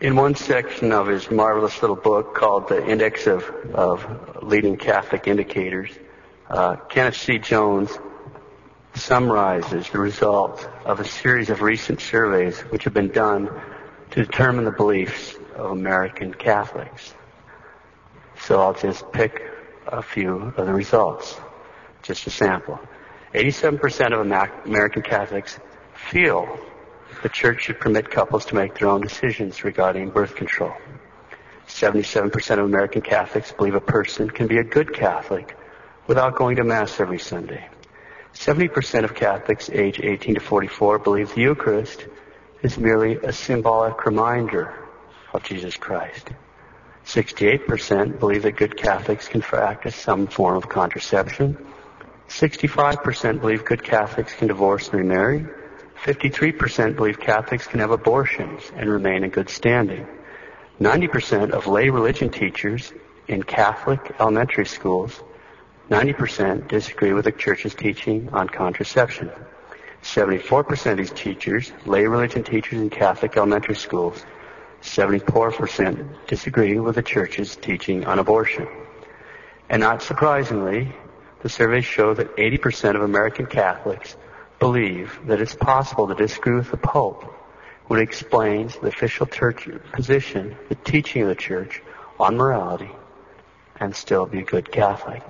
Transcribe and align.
In 0.00 0.16
one 0.16 0.34
section 0.34 0.92
of 0.92 1.08
his 1.08 1.30
marvelous 1.30 1.82
little 1.82 1.94
book 1.94 2.34
called 2.34 2.70
The 2.70 2.82
Index 2.88 3.26
of, 3.26 3.44
of 3.74 4.42
Leading 4.42 4.78
Catholic 4.78 5.28
Indicators, 5.28 5.90
uh, 6.48 6.76
Kenneth 6.76 7.18
C. 7.18 7.38
Jones 7.38 7.90
summarizes 8.94 9.90
the 9.90 9.98
results 9.98 10.66
of 10.86 11.00
a 11.00 11.04
series 11.04 11.50
of 11.50 11.60
recent 11.60 12.00
surveys 12.00 12.58
which 12.70 12.84
have 12.84 12.94
been 12.94 13.10
done 13.10 13.50
to 14.12 14.24
determine 14.24 14.64
the 14.64 14.70
beliefs 14.70 15.34
of 15.54 15.72
American 15.72 16.32
Catholics. 16.32 17.12
So 18.46 18.58
I'll 18.58 18.72
just 18.72 19.12
pick 19.12 19.42
a 19.86 20.00
few 20.00 20.54
of 20.56 20.64
the 20.64 20.72
results, 20.72 21.38
just 22.02 22.26
a 22.26 22.30
sample. 22.30 22.80
87% 23.34 24.14
of 24.14 24.66
American 24.66 25.02
Catholics 25.02 25.60
feel 25.92 26.58
the 27.22 27.28
church 27.28 27.62
should 27.62 27.80
permit 27.80 28.10
couples 28.10 28.46
to 28.46 28.54
make 28.54 28.78
their 28.78 28.88
own 28.88 29.00
decisions 29.00 29.64
regarding 29.64 30.10
birth 30.10 30.34
control. 30.34 30.72
77% 31.66 32.50
of 32.52 32.64
American 32.64 33.02
Catholics 33.02 33.52
believe 33.52 33.74
a 33.74 33.80
person 33.80 34.28
can 34.28 34.46
be 34.46 34.58
a 34.58 34.64
good 34.64 34.92
Catholic 34.92 35.56
without 36.06 36.34
going 36.34 36.56
to 36.56 36.64
Mass 36.64 36.98
every 36.98 37.18
Sunday. 37.18 37.68
70% 38.34 39.04
of 39.04 39.14
Catholics 39.14 39.70
age 39.70 40.00
18 40.00 40.36
to 40.36 40.40
44 40.40 40.98
believe 40.98 41.34
the 41.34 41.42
Eucharist 41.42 42.06
is 42.62 42.78
merely 42.78 43.16
a 43.16 43.32
symbolic 43.32 44.04
reminder 44.06 44.74
of 45.32 45.42
Jesus 45.42 45.76
Christ. 45.76 46.30
68% 47.04 48.18
believe 48.18 48.42
that 48.42 48.56
good 48.56 48.76
Catholics 48.76 49.28
can 49.28 49.40
practice 49.40 49.96
some 49.96 50.26
form 50.26 50.56
of 50.56 50.68
contraception. 50.68 51.56
65% 52.28 53.40
believe 53.40 53.64
good 53.64 53.82
Catholics 53.82 54.32
can 54.34 54.48
divorce 54.48 54.88
and 54.88 54.98
remarry. 54.98 55.46
53% 56.04 56.96
believe 56.96 57.20
Catholics 57.20 57.66
can 57.66 57.80
have 57.80 57.90
abortions 57.90 58.62
and 58.74 58.88
remain 58.88 59.24
in 59.24 59.30
good 59.30 59.50
standing. 59.50 60.06
90% 60.80 61.50
of 61.50 61.66
lay 61.66 61.90
religion 61.90 62.30
teachers 62.30 62.92
in 63.28 63.42
Catholic 63.42 64.14
elementary 64.18 64.66
schools 64.66 65.22
90% 65.90 66.68
disagree 66.68 67.12
with 67.12 67.24
the 67.24 67.32
church's 67.32 67.74
teaching 67.74 68.28
on 68.32 68.48
contraception. 68.48 69.28
74% 70.02 70.92
of 70.92 70.98
these 70.98 71.10
teachers, 71.10 71.72
lay 71.84 72.06
religion 72.06 72.44
teachers 72.44 72.80
in 72.80 72.90
Catholic 72.90 73.36
elementary 73.36 73.74
schools, 73.74 74.24
74% 74.82 76.26
disagree 76.28 76.78
with 76.78 76.94
the 76.94 77.02
church's 77.02 77.56
teaching 77.56 78.06
on 78.06 78.20
abortion. 78.20 78.68
And 79.68 79.80
not 79.80 80.00
surprisingly, 80.00 80.94
the 81.42 81.48
surveys 81.48 81.84
show 81.84 82.14
that 82.14 82.36
80% 82.36 82.94
of 82.94 83.02
American 83.02 83.46
Catholics 83.46 84.16
believe 84.60 85.18
that 85.26 85.40
it's 85.40 85.56
possible 85.56 86.06
to 86.06 86.14
disagree 86.14 86.54
with 86.54 86.70
the 86.70 86.76
Pope 86.76 87.24
when 87.88 87.98
he 87.98 88.04
explains 88.04 88.76
the 88.76 88.86
official 88.86 89.26
church 89.26 89.68
position, 89.92 90.56
the 90.68 90.76
teaching 90.76 91.22
of 91.22 91.28
the 91.28 91.34
church 91.34 91.82
on 92.20 92.36
morality, 92.36 92.90
and 93.80 93.96
still 93.96 94.26
be 94.26 94.40
a 94.40 94.44
good 94.44 94.70
Catholic. 94.70 95.22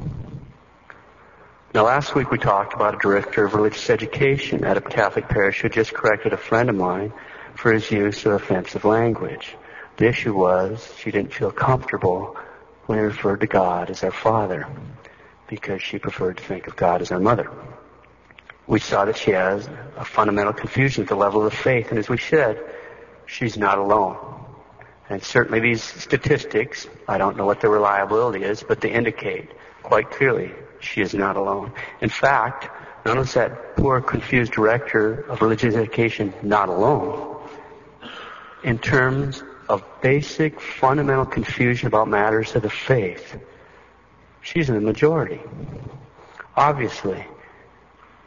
Now, 1.73 1.84
last 1.84 2.17
week 2.17 2.33
we 2.33 2.39
talked 2.39 2.75
about 2.75 2.97
a 2.97 2.98
director 2.98 3.45
of 3.45 3.55
religious 3.55 3.89
education 3.89 4.64
at 4.64 4.77
a 4.77 4.81
Catholic 4.81 5.28
parish 5.28 5.61
who 5.61 5.69
just 5.69 5.95
corrected 5.95 6.33
a 6.33 6.36
friend 6.36 6.69
of 6.69 6.75
mine 6.75 7.12
for 7.55 7.73
his 7.73 7.89
use 7.91 8.27
of 8.27 8.33
offensive 8.33 8.84
language. 8.84 9.56
The 9.97 10.08
issue 10.08 10.34
was 10.34 10.92
she 10.98 11.12
didn't 11.12 11.33
feel 11.33 11.53
comfortable 11.53 12.36
when 12.86 12.98
he 12.98 13.05
referred 13.05 13.41
to 13.41 13.47
God 13.47 13.89
as 13.89 14.03
our 14.03 14.11
Father 14.11 14.67
because 15.47 15.81
she 15.81 16.01
preferred 16.01 16.39
to 16.39 16.42
think 16.42 16.67
of 16.67 16.75
God 16.75 17.03
as 17.03 17.12
our 17.12 17.20
mother. 17.20 17.48
We 18.70 18.78
saw 18.78 19.04
that 19.06 19.16
she 19.16 19.32
has 19.32 19.68
a 19.96 20.04
fundamental 20.04 20.52
confusion 20.52 21.02
at 21.02 21.08
the 21.08 21.16
level 21.16 21.44
of 21.44 21.52
faith, 21.52 21.90
and 21.90 21.98
as 21.98 22.08
we 22.08 22.18
said, 22.18 22.56
she's 23.27 23.56
not 23.56 23.78
alone. 23.78 24.16
And 25.08 25.20
certainly 25.20 25.58
these 25.58 25.82
statistics, 25.82 26.86
I 27.08 27.18
don't 27.18 27.36
know 27.36 27.46
what 27.46 27.61
the 27.61 27.68
reliability 27.68 28.45
is, 28.45 28.62
but 28.62 28.80
they 28.80 28.92
indicate 28.92 29.50
quite 29.83 30.12
clearly 30.12 30.52
she 30.78 31.00
is 31.00 31.14
not 31.14 31.34
alone. 31.34 31.72
In 32.00 32.11
fact, 32.11 32.70
not 33.05 33.17
only 33.17 33.27
is 33.27 33.34
that 33.34 33.74
poor, 33.74 34.00
confused 34.00 34.52
director 34.52 35.22
of 35.28 35.42
religious 35.42 35.74
education 35.74 36.33
not 36.40 36.68
alone, 36.68 37.42
in 38.62 38.78
terms 38.78 39.42
of 39.68 39.83
basic, 40.00 40.61
fundamental 40.61 41.27
confusion 41.27 41.89
about 41.89 42.06
matters 42.06 42.55
of 42.55 42.62
the 42.62 42.70
faith, 42.70 43.36
she's 44.42 44.68
in 44.68 44.77
the 44.77 44.80
majority. 44.80 45.40
Obviously, 46.56 47.27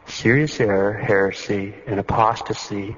serious 0.06 0.60
error, 0.60 0.92
heresy, 0.92 1.74
and 1.86 1.98
apostasy 1.98 2.96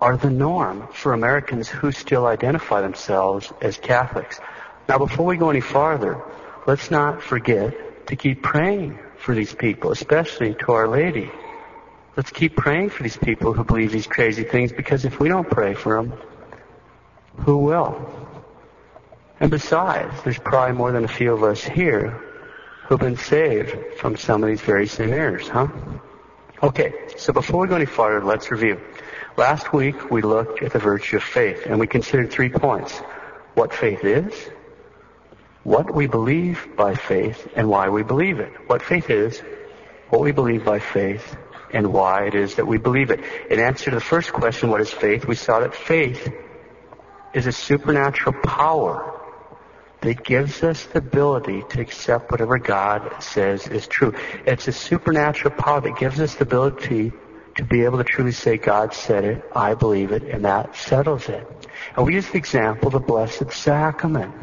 are 0.00 0.16
the 0.16 0.30
norm 0.30 0.88
for 0.92 1.12
Americans 1.12 1.68
who 1.68 1.90
still 1.92 2.26
identify 2.26 2.80
themselves 2.80 3.52
as 3.60 3.78
Catholics. 3.78 4.40
Now, 4.88 4.98
before 4.98 5.26
we 5.26 5.36
go 5.36 5.50
any 5.50 5.60
farther, 5.60 6.22
let's 6.66 6.90
not 6.90 7.22
forget 7.22 8.06
to 8.08 8.16
keep 8.16 8.42
praying 8.42 8.98
for 9.18 9.34
these 9.34 9.54
people, 9.54 9.90
especially 9.90 10.54
to 10.54 10.72
Our 10.72 10.88
Lady. 10.88 11.30
Let's 12.16 12.30
keep 12.30 12.56
praying 12.56 12.90
for 12.90 13.02
these 13.02 13.16
people 13.16 13.52
who 13.52 13.64
believe 13.64 13.92
these 13.92 14.06
crazy 14.06 14.44
things 14.44 14.72
because 14.72 15.04
if 15.04 15.18
we 15.18 15.28
don't 15.28 15.48
pray 15.50 15.74
for 15.74 15.96
them, 15.96 16.12
who 17.38 17.58
will? 17.58 18.10
And 19.40 19.50
besides, 19.50 20.14
there's 20.22 20.38
probably 20.38 20.76
more 20.76 20.92
than 20.92 21.04
a 21.04 21.08
few 21.08 21.32
of 21.32 21.42
us 21.42 21.62
here 21.62 22.22
who've 22.84 23.00
been 23.00 23.16
saved 23.16 23.76
from 23.98 24.16
some 24.16 24.42
of 24.42 24.48
these 24.48 24.60
very 24.60 24.86
same 24.86 25.12
errors, 25.12 25.48
huh? 25.48 25.68
Okay, 26.62 26.94
so 27.18 27.34
before 27.34 27.60
we 27.60 27.68
go 27.68 27.74
any 27.74 27.84
farther, 27.84 28.24
let's 28.24 28.50
review. 28.50 28.80
Last 29.36 29.74
week 29.74 30.10
we 30.10 30.22
looked 30.22 30.62
at 30.62 30.72
the 30.72 30.78
virtue 30.78 31.18
of 31.18 31.22
faith 31.22 31.64
and 31.66 31.78
we 31.78 31.86
considered 31.86 32.30
three 32.30 32.48
points. 32.48 32.96
What 33.52 33.74
faith 33.74 34.04
is, 34.04 34.32
what 35.64 35.94
we 35.94 36.06
believe 36.06 36.66
by 36.74 36.94
faith 36.94 37.46
and 37.56 37.68
why 37.68 37.90
we 37.90 38.02
believe 38.02 38.40
it. 38.40 38.50
What 38.68 38.80
faith 38.80 39.10
is, 39.10 39.42
what 40.08 40.22
we 40.22 40.32
believe 40.32 40.64
by 40.64 40.78
faith, 40.78 41.36
and 41.74 41.92
why 41.92 42.26
it 42.26 42.34
is 42.34 42.54
that 42.54 42.66
we 42.66 42.78
believe 42.78 43.10
it. 43.10 43.20
In 43.50 43.60
answer 43.60 43.90
to 43.90 43.96
the 43.96 44.00
first 44.00 44.32
question, 44.32 44.70
what 44.70 44.80
is 44.80 44.90
faith, 44.90 45.26
we 45.26 45.34
saw 45.34 45.60
that 45.60 45.74
faith 45.74 46.32
is 47.34 47.46
a 47.46 47.52
supernatural 47.52 48.34
power 48.42 49.20
that 50.00 50.24
gives 50.24 50.62
us 50.62 50.84
the 50.84 50.98
ability 50.98 51.64
to 51.70 51.80
accept 51.80 52.30
whatever 52.30 52.58
God 52.58 53.22
says 53.22 53.66
is 53.68 53.86
true. 53.86 54.14
It's 54.46 54.68
a 54.68 54.72
supernatural 54.72 55.54
power 55.54 55.80
that 55.80 55.96
gives 55.96 56.20
us 56.20 56.34
the 56.34 56.44
ability 56.44 57.12
to 57.56 57.64
be 57.64 57.84
able 57.84 57.98
to 57.98 58.04
truly 58.04 58.32
say, 58.32 58.58
God 58.58 58.92
said 58.92 59.24
it, 59.24 59.44
I 59.54 59.74
believe 59.74 60.12
it, 60.12 60.22
and 60.24 60.44
that 60.44 60.76
settles 60.76 61.28
it. 61.28 61.46
And 61.96 62.06
we 62.06 62.14
use 62.14 62.28
the 62.28 62.36
example 62.36 62.88
of 62.88 62.92
the 62.92 63.00
Blessed 63.00 63.50
Sacrament. 63.50 64.34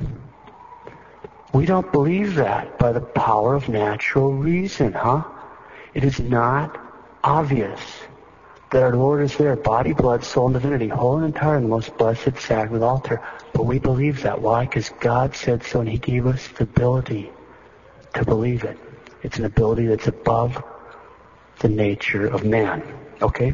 We 1.53 1.67
don't 1.67 1.91
believe 1.91 2.35
that 2.35 2.79
by 2.79 2.91
the 2.91 3.01
power 3.01 3.53
of 3.53 3.69
natural 3.69 4.33
reason, 4.33 4.93
huh? 4.93 5.23
It 5.93 6.03
is 6.03 6.19
not 6.19 6.79
obvious 7.23 7.79
that 8.73 8.81
our 8.81 8.95
Lord 8.95 9.21
is 9.23 9.37
there, 9.37 9.55
body, 9.55 9.93
blood, 9.93 10.23
soul, 10.23 10.47
and 10.47 10.55
divinity, 10.55 10.87
whole 10.87 11.17
and 11.17 11.25
entire 11.27 11.57
in 11.57 11.63
the 11.63 11.69
most 11.69 11.95
blessed 11.97 12.39
sacrament 12.39 12.83
altar. 12.83 13.21
But 13.53 13.65
we 13.67 13.77
believe 13.77 14.23
that. 14.23 14.41
Why? 14.41 14.65
Because 14.65 14.89
God 14.99 15.35
said 15.35 15.63
so 15.63 15.79
and 15.79 15.89
He 15.89 15.99
gave 15.99 16.25
us 16.25 16.47
the 16.47 16.63
ability 16.63 17.31
to 18.15 18.25
believe 18.25 18.63
it. 18.63 18.77
It's 19.21 19.37
an 19.37 19.45
ability 19.45 19.85
that's 19.85 20.07
above 20.07 20.63
the 21.59 21.69
nature 21.69 22.25
of 22.25 22.43
man. 22.43 22.83
Okay? 23.21 23.53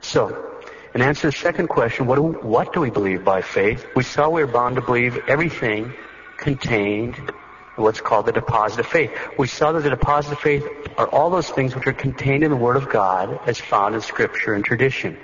So, 0.00 0.62
in 0.94 1.02
answer 1.02 1.22
to 1.22 1.26
the 1.26 1.32
second 1.32 1.68
question, 1.68 2.06
what 2.06 2.16
do, 2.16 2.22
what 2.22 2.72
do 2.72 2.80
we 2.80 2.90
believe 2.90 3.24
by 3.24 3.42
faith? 3.42 3.86
We 3.94 4.04
saw 4.04 4.30
we 4.30 4.42
are 4.42 4.46
bound 4.46 4.76
to 4.76 4.82
believe 4.82 5.18
everything 5.28 5.92
contained 6.38 7.32
what's 7.76 8.00
called 8.00 8.26
the 8.26 8.32
deposit 8.32 8.80
of 8.80 8.86
faith. 8.86 9.10
We 9.38 9.48
saw 9.48 9.72
that 9.72 9.82
the 9.82 9.90
deposit 9.90 10.32
of 10.32 10.38
faith 10.38 10.66
are 10.96 11.08
all 11.08 11.30
those 11.30 11.50
things 11.50 11.74
which 11.74 11.86
are 11.86 11.92
contained 11.92 12.44
in 12.44 12.50
the 12.50 12.56
Word 12.56 12.76
of 12.76 12.88
God 12.88 13.40
as 13.46 13.60
found 13.60 13.94
in 13.94 14.00
Scripture 14.00 14.54
and 14.54 14.64
tradition. 14.64 15.18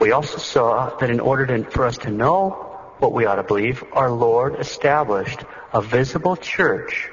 We 0.00 0.12
also 0.12 0.38
saw 0.38 0.96
that 0.98 1.10
in 1.10 1.20
order 1.20 1.46
to, 1.46 1.70
for 1.70 1.86
us 1.86 1.98
to 1.98 2.10
know 2.10 2.50
what 2.98 3.12
we 3.12 3.26
ought 3.26 3.36
to 3.36 3.42
believe, 3.42 3.84
our 3.92 4.10
Lord 4.10 4.58
established 4.58 5.40
a 5.72 5.80
visible 5.80 6.36
church 6.36 7.10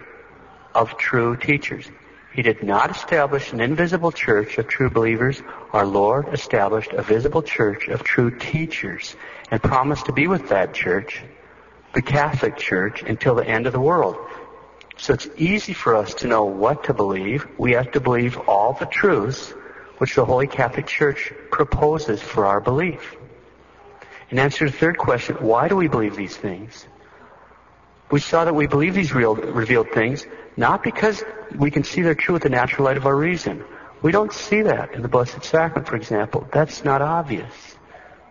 of 0.73 0.97
true 0.97 1.35
teachers. 1.37 1.85
He 2.33 2.41
did 2.41 2.61
not 2.61 2.91
establish 2.91 3.51
an 3.51 3.61
invisible 3.61 4.11
church 4.11 4.57
of 4.57 4.67
true 4.67 4.89
believers. 4.89 5.41
Our 5.73 5.85
Lord 5.85 6.33
established 6.33 6.93
a 6.93 7.01
visible 7.01 7.41
church 7.41 7.87
of 7.87 8.03
true 8.03 8.37
teachers 8.37 9.15
and 9.49 9.61
promised 9.61 10.05
to 10.05 10.13
be 10.13 10.27
with 10.27 10.49
that 10.49 10.73
church 10.73 11.23
the 11.93 12.01
Catholic 12.01 12.57
Church 12.57 13.01
until 13.01 13.33
the 13.33 13.47
end 13.47 13.65
of 13.65 13.73
the 13.73 13.79
world. 13.79 14.17
So 14.97 15.13
it's 15.13 15.27
easy 15.37 15.73
for 15.73 15.95
us 15.95 16.13
to 16.15 16.27
know 16.27 16.45
what 16.45 16.85
to 16.85 16.93
believe. 16.93 17.47
We 17.57 17.73
have 17.73 17.91
to 17.91 17.99
believe 17.99 18.37
all 18.49 18.73
the 18.73 18.85
truths 18.85 19.53
which 19.99 20.15
the 20.15 20.25
Holy 20.25 20.47
Catholic 20.47 20.87
Church 20.87 21.31
proposes 21.51 22.21
for 22.21 22.45
our 22.45 22.59
belief. 22.59 23.15
In 24.29 24.39
answer 24.39 24.65
to 24.65 24.71
the 24.71 24.77
third 24.77 24.97
question, 24.97 25.37
why 25.37 25.67
do 25.67 25.75
we 25.75 25.87
believe 25.87 26.15
these 26.15 26.35
things? 26.35 26.85
We 28.11 28.19
saw 28.19 28.45
that 28.45 28.55
we 28.55 28.67
believe 28.67 28.93
these 28.93 29.13
real, 29.13 29.35
revealed 29.35 29.91
things 29.91 30.25
not 30.55 30.83
because 30.83 31.23
we 31.55 31.69
can 31.69 31.83
see 31.83 32.01
they're 32.01 32.15
true 32.15 32.33
with 32.33 32.43
the 32.43 32.49
natural 32.49 32.85
light 32.85 32.97
of 32.97 33.05
our 33.05 33.15
reason. 33.15 33.63
We 34.01 34.11
don't 34.11 34.33
see 34.33 34.63
that 34.63 34.93
in 34.93 35.01
the 35.01 35.07
Blessed 35.07 35.43
Sacrament, 35.43 35.87
for 35.87 35.95
example. 35.95 36.47
That's 36.51 36.83
not 36.83 37.01
obvious. 37.01 37.53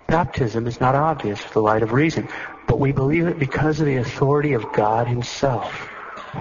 Baptism 0.07 0.67
is 0.67 0.81
not 0.81 0.95
obvious 0.95 1.41
for 1.41 1.55
the 1.55 1.63
light 1.63 1.83
of 1.83 1.93
reason, 1.93 2.29
but 2.67 2.79
we 2.79 2.93
believe 2.93 3.27
it 3.27 3.39
because 3.39 3.81
of 3.81 3.87
the 3.87 3.97
authority 3.97 4.53
of 4.53 4.73
God 4.73 5.09
himself, 5.09 5.89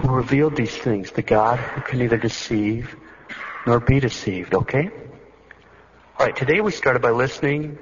who 0.02 0.08
revealed 0.08 0.56
these 0.56 0.76
things, 0.76 1.10
the 1.10 1.22
God 1.22 1.58
who 1.58 1.80
can 1.80 1.98
neither 1.98 2.16
deceive 2.16 2.96
nor 3.66 3.80
be 3.80 4.00
deceived, 4.00 4.54
okay? 4.54 4.90
Alright, 6.18 6.36
today 6.36 6.60
we 6.60 6.70
started 6.70 7.02
by 7.02 7.10
listening 7.10 7.78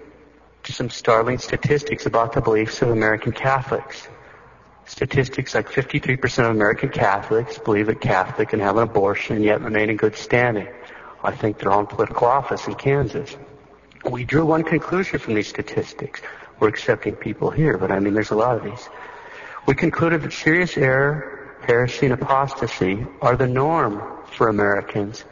to 0.65 0.73
some 0.73 0.91
startling 0.91 1.39
statistics 1.39 2.07
about 2.07 2.33
the 2.33 2.41
beliefs 2.41 2.83
of 2.83 2.91
American 2.91 3.33
Catholics. 3.33 4.09
Statistics 4.87 5.55
like 5.55 5.69
53% 5.69 6.45
of 6.45 6.51
American 6.51 6.89
Catholics 6.89 7.59
believe 7.59 7.87
that 7.87 8.01
Catholic 8.01 8.49
can 8.51 8.61
have 8.61 8.77
an 8.77 8.83
abortion 8.83 9.37
and 9.37 9.45
yet 9.45 9.61
remain 9.61 9.91
in 9.91 9.97
good 9.97 10.17
standing. 10.17 10.69
I 11.23 11.33
think 11.33 11.59
they're 11.59 11.73
on 11.73 11.87
political 11.87 12.27
office 12.27 12.67
in 12.67 12.75
Kansas. 12.75 13.37
We 14.05 14.25
drew 14.25 14.45
one 14.45 14.63
conclusion 14.63 15.19
from 15.19 15.35
these 15.35 15.49
statistics. 15.49 16.21
We're 16.61 16.69
accepting 16.69 17.15
people 17.17 17.51
here, 17.51 17.79
but 17.79 17.91
I 17.91 17.99
mean 17.99 18.15
there's 18.15 18.31
a 18.31 18.37
lot 18.37 18.57
of 18.57 18.65
these. 18.65 18.89
We 19.67 19.75
concluded 19.75 20.23
that 20.23 20.33
serious 20.33 20.77
error, 20.77 21.44
heresy, 21.67 22.07
and 22.07 22.15
apostasy 22.15 23.07
are 23.21 23.37
the 23.37 23.47
norm 23.47 24.03
for 24.27 24.49
Americans 24.49 25.25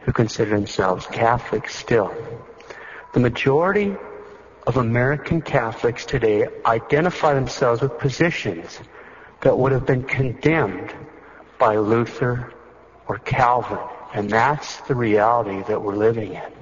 who 0.00 0.12
consider 0.12 0.50
themselves 0.50 1.06
Catholics 1.06 1.74
still. 1.74 2.14
The 3.14 3.20
majority 3.20 3.96
of 4.66 4.76
American 4.76 5.40
Catholics 5.40 6.04
today 6.04 6.46
identify 6.66 7.34
themselves 7.34 7.80
with 7.80 7.98
positions 7.98 8.80
that 9.40 9.56
would 9.56 9.72
have 9.72 9.86
been 9.86 10.02
condemned 10.02 10.92
by 11.58 11.76
Luther 11.76 12.52
or 13.06 13.18
Calvin. 13.18 13.78
And 14.14 14.28
that's 14.30 14.78
the 14.82 14.94
reality 14.94 15.62
that 15.68 15.82
we're 15.82 15.96
living 15.96 16.34
in. 16.34 16.52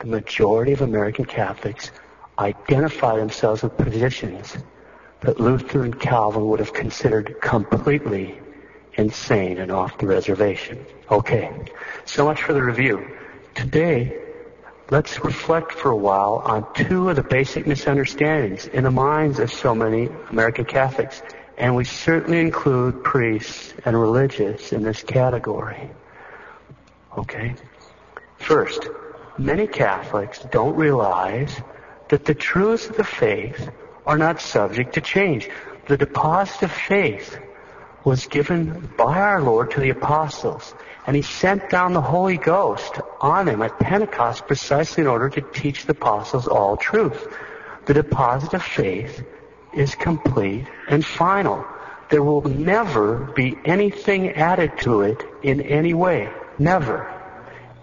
The 0.00 0.06
majority 0.06 0.72
of 0.72 0.82
American 0.82 1.24
Catholics 1.24 1.92
identify 2.38 3.16
themselves 3.16 3.62
with 3.62 3.76
positions 3.76 4.56
that 5.22 5.40
Luther 5.40 5.82
and 5.82 5.98
Calvin 5.98 6.48
would 6.48 6.60
have 6.60 6.72
considered 6.72 7.40
completely 7.40 8.40
insane 8.94 9.58
and 9.58 9.70
off 9.70 9.98
the 9.98 10.06
reservation. 10.06 10.84
Okay, 11.10 11.50
so 12.04 12.24
much 12.24 12.42
for 12.42 12.52
the 12.52 12.62
review. 12.62 13.16
Today, 13.54 14.18
let's 14.90 15.24
reflect 15.24 15.72
for 15.72 15.90
a 15.90 15.96
while 15.96 16.42
on 16.44 16.66
two 16.74 17.08
of 17.08 17.16
the 17.16 17.22
basic 17.22 17.66
misunderstandings 17.66 18.66
in 18.66 18.84
the 18.84 18.90
minds 18.90 19.38
of 19.38 19.52
so 19.52 19.74
many 19.74 20.08
American 20.30 20.64
Catholics. 20.64 21.22
And 21.56 21.76
we 21.76 21.84
certainly 21.84 22.40
include 22.40 23.04
priests 23.04 23.74
and 23.84 23.98
religious 23.98 24.72
in 24.72 24.82
this 24.82 25.02
category. 25.02 25.90
Okay? 27.16 27.54
First, 28.38 28.88
many 29.38 29.66
Catholics 29.66 30.40
don't 30.50 30.74
realize 30.74 31.60
that 32.08 32.24
the 32.24 32.34
truths 32.34 32.88
of 32.88 32.96
the 32.96 33.04
faith 33.04 33.70
are 34.06 34.18
not 34.18 34.40
subject 34.40 34.94
to 34.94 35.00
change. 35.00 35.48
The 35.86 35.96
deposit 35.96 36.62
of 36.62 36.72
faith 36.72 37.38
was 38.04 38.26
given 38.26 38.90
by 38.96 39.20
our 39.20 39.42
Lord 39.42 39.72
to 39.72 39.80
the 39.80 39.90
apostles. 39.90 40.74
And 41.06 41.16
he 41.16 41.22
sent 41.22 41.70
down 41.70 41.92
the 41.92 42.00
Holy 42.00 42.36
Ghost 42.36 43.00
on 43.20 43.46
them 43.46 43.62
at 43.62 43.78
Pentecost 43.78 44.46
precisely 44.46 45.02
in 45.02 45.08
order 45.08 45.28
to 45.30 45.40
teach 45.40 45.86
the 45.86 45.92
apostles 45.92 46.46
all 46.46 46.76
truth. 46.76 47.26
The 47.86 47.94
deposit 47.94 48.54
of 48.54 48.62
faith 48.62 49.24
is 49.74 49.94
complete 49.94 50.66
and 50.88 51.04
final. 51.04 51.64
There 52.10 52.22
will 52.22 52.42
never 52.42 53.32
be 53.34 53.56
anything 53.64 54.30
added 54.30 54.78
to 54.80 55.02
it 55.02 55.22
in 55.42 55.60
any 55.62 55.94
way. 55.94 56.30
Never. 56.58 57.10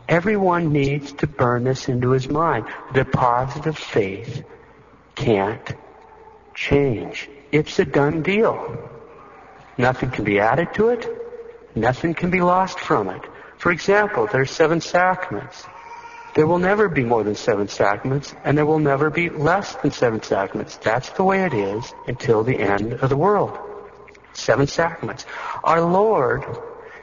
Everyone 0.07 0.71
needs 0.71 1.11
to 1.13 1.27
burn 1.27 1.63
this 1.63 1.89
into 1.89 2.11
his 2.11 2.29
mind. 2.29 2.65
The 2.93 3.03
deposit 3.03 3.65
of 3.65 3.77
faith 3.77 4.43
can't 5.15 5.75
change. 6.59 7.29
It's 7.53 7.79
a 7.79 7.85
done 7.85 8.21
deal. 8.21 8.89
Nothing 9.77 10.11
can 10.11 10.25
be 10.25 10.39
added 10.39 10.73
to 10.73 10.89
it. 10.89 11.07
Nothing 11.73 12.13
can 12.13 12.29
be 12.29 12.41
lost 12.41 12.79
from 12.79 13.07
it. 13.09 13.21
For 13.57 13.71
example, 13.71 14.27
there 14.27 14.41
are 14.41 14.45
seven 14.45 14.81
sacraments. 14.81 15.65
There 16.35 16.45
will 16.45 16.59
never 16.59 16.89
be 16.89 17.03
more 17.03 17.23
than 17.23 17.35
seven 17.35 17.69
sacraments, 17.69 18.35
and 18.43 18.57
there 18.57 18.65
will 18.65 18.79
never 18.79 19.09
be 19.09 19.29
less 19.29 19.75
than 19.75 19.91
seven 19.91 20.21
sacraments. 20.21 20.75
That's 20.77 21.09
the 21.11 21.23
way 21.23 21.43
it 21.45 21.53
is 21.53 21.93
until 22.07 22.43
the 22.43 22.59
end 22.59 22.93
of 22.93 23.09
the 23.09 23.17
world. 23.17 23.57
Seven 24.33 24.67
sacraments. 24.67 25.25
Our 25.63 25.81
Lord 25.81 26.43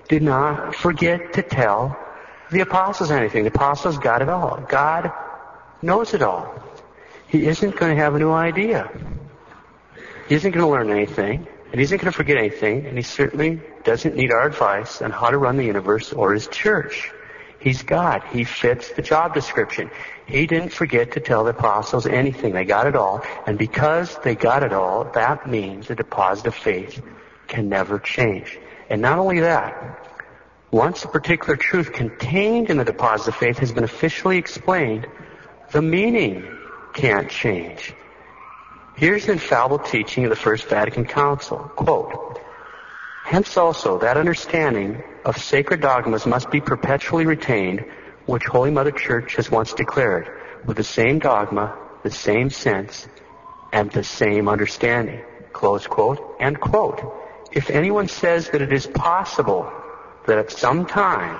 did 0.08 0.22
not 0.22 0.74
forget 0.74 1.32
to 1.32 1.42
tell 1.42 1.96
the 2.50 2.60
apostles 2.60 3.10
anything. 3.10 3.44
The 3.44 3.48
apostles 3.48 3.98
got 3.98 4.20
it 4.20 4.28
all. 4.28 4.60
God 4.68 5.12
knows 5.82 6.12
it 6.14 6.22
all. 6.22 6.62
He 7.26 7.46
isn't 7.46 7.74
going 7.76 7.96
to 7.96 8.02
have 8.02 8.14
a 8.14 8.18
new 8.18 8.30
idea. 8.30 8.90
He 10.28 10.34
isn't 10.34 10.50
going 10.50 10.64
to 10.64 10.70
learn 10.70 10.90
anything. 10.90 11.46
And 11.72 11.80
he 11.80 11.82
isn't 11.82 11.98
going 11.98 12.12
to 12.12 12.16
forget 12.16 12.36
anything, 12.36 12.86
and 12.86 12.96
he 12.96 13.02
certainly 13.02 13.60
doesn't 13.82 14.14
need 14.14 14.30
our 14.30 14.46
advice 14.46 15.02
on 15.02 15.10
how 15.10 15.30
to 15.30 15.36
run 15.36 15.56
the 15.56 15.64
universe 15.64 16.12
or 16.12 16.32
his 16.32 16.46
church. 16.46 17.10
He's 17.58 17.82
God. 17.82 18.22
He 18.30 18.44
fits 18.44 18.92
the 18.92 19.02
job 19.02 19.34
description. 19.34 19.90
He 20.26 20.46
didn't 20.46 20.68
forget 20.68 21.12
to 21.12 21.20
tell 21.20 21.42
the 21.42 21.50
apostles 21.50 22.06
anything. 22.06 22.52
They 22.52 22.64
got 22.64 22.86
it 22.86 22.94
all. 22.94 23.24
And 23.46 23.58
because 23.58 24.16
they 24.22 24.36
got 24.36 24.62
it 24.62 24.72
all, 24.72 25.10
that 25.14 25.50
means 25.50 25.88
the 25.88 25.96
deposit 25.96 26.46
of 26.46 26.54
faith 26.54 27.02
can 27.48 27.68
never 27.68 27.98
change. 27.98 28.58
And 28.88 29.02
not 29.02 29.18
only 29.18 29.40
that, 29.40 29.98
once 30.70 31.04
a 31.04 31.08
particular 31.08 31.56
truth 31.56 31.92
contained 31.92 32.70
in 32.70 32.76
the 32.76 32.84
deposit 32.84 33.28
of 33.28 33.36
faith 33.36 33.58
has 33.58 33.72
been 33.72 33.84
officially 33.84 34.38
explained, 34.38 35.08
the 35.72 35.82
meaning 35.82 36.46
can't 36.94 37.28
change. 37.28 37.92
Here's 38.96 39.26
the 39.26 39.32
infallible 39.32 39.80
teaching 39.80 40.24
of 40.24 40.30
the 40.30 40.36
First 40.36 40.70
Vatican 40.70 41.04
Council. 41.04 41.58
Quote, 41.58 42.40
Hence 43.24 43.58
also 43.58 43.98
that 43.98 44.16
understanding 44.16 45.02
of 45.22 45.36
sacred 45.36 45.82
dogmas 45.82 46.24
must 46.24 46.50
be 46.50 46.62
perpetually 46.62 47.26
retained, 47.26 47.84
which 48.24 48.44
Holy 48.44 48.70
Mother 48.70 48.92
Church 48.92 49.34
has 49.36 49.50
once 49.50 49.74
declared, 49.74 50.30
with 50.64 50.78
the 50.78 50.82
same 50.82 51.18
dogma, 51.18 51.76
the 52.04 52.10
same 52.10 52.48
sense, 52.48 53.06
and 53.70 53.90
the 53.90 54.02
same 54.02 54.48
understanding. 54.48 55.20
Close 55.52 55.86
quote. 55.86 56.36
End 56.40 56.58
quote. 56.58 57.02
If 57.52 57.68
anyone 57.68 58.08
says 58.08 58.48
that 58.48 58.62
it 58.62 58.72
is 58.72 58.86
possible 58.86 59.70
that 60.26 60.38
at 60.38 60.50
some 60.50 60.86
time, 60.86 61.38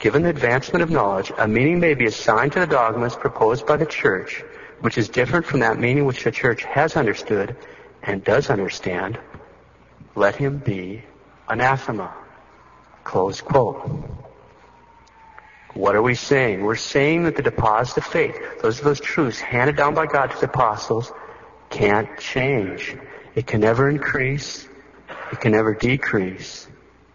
given 0.00 0.22
the 0.22 0.28
advancement 0.28 0.82
of 0.82 0.90
knowledge, 0.90 1.32
a 1.38 1.48
meaning 1.48 1.80
may 1.80 1.94
be 1.94 2.04
assigned 2.04 2.52
to 2.52 2.60
the 2.60 2.66
dogmas 2.66 3.16
proposed 3.16 3.66
by 3.66 3.78
the 3.78 3.86
Church, 3.86 4.44
which 4.80 4.98
is 4.98 5.08
different 5.08 5.46
from 5.46 5.60
that 5.60 5.78
meaning 5.78 6.04
which 6.04 6.24
the 6.24 6.30
church 6.30 6.62
has 6.64 6.96
understood 6.96 7.56
and 8.02 8.22
does 8.24 8.50
understand, 8.50 9.18
let 10.14 10.36
him 10.36 10.58
be 10.58 11.02
anathema. 11.48 12.12
Close 13.02 13.40
quote. 13.40 13.90
What 15.74 15.96
are 15.96 16.02
we 16.02 16.14
saying? 16.14 16.62
We're 16.62 16.76
saying 16.76 17.24
that 17.24 17.36
the 17.36 17.42
deposit 17.42 17.98
of 17.98 18.04
faith, 18.04 18.38
those 18.62 18.80
are 18.80 18.84
those 18.84 19.00
truths 19.00 19.40
handed 19.40 19.76
down 19.76 19.94
by 19.94 20.06
God 20.06 20.30
to 20.30 20.38
the 20.38 20.46
apostles, 20.46 21.12
can't 21.68 22.16
change. 22.18 22.96
It 23.34 23.46
can 23.46 23.60
never 23.60 23.88
increase. 23.88 24.68
It 25.32 25.40
can 25.40 25.52
never 25.52 25.74
decrease. 25.74 26.68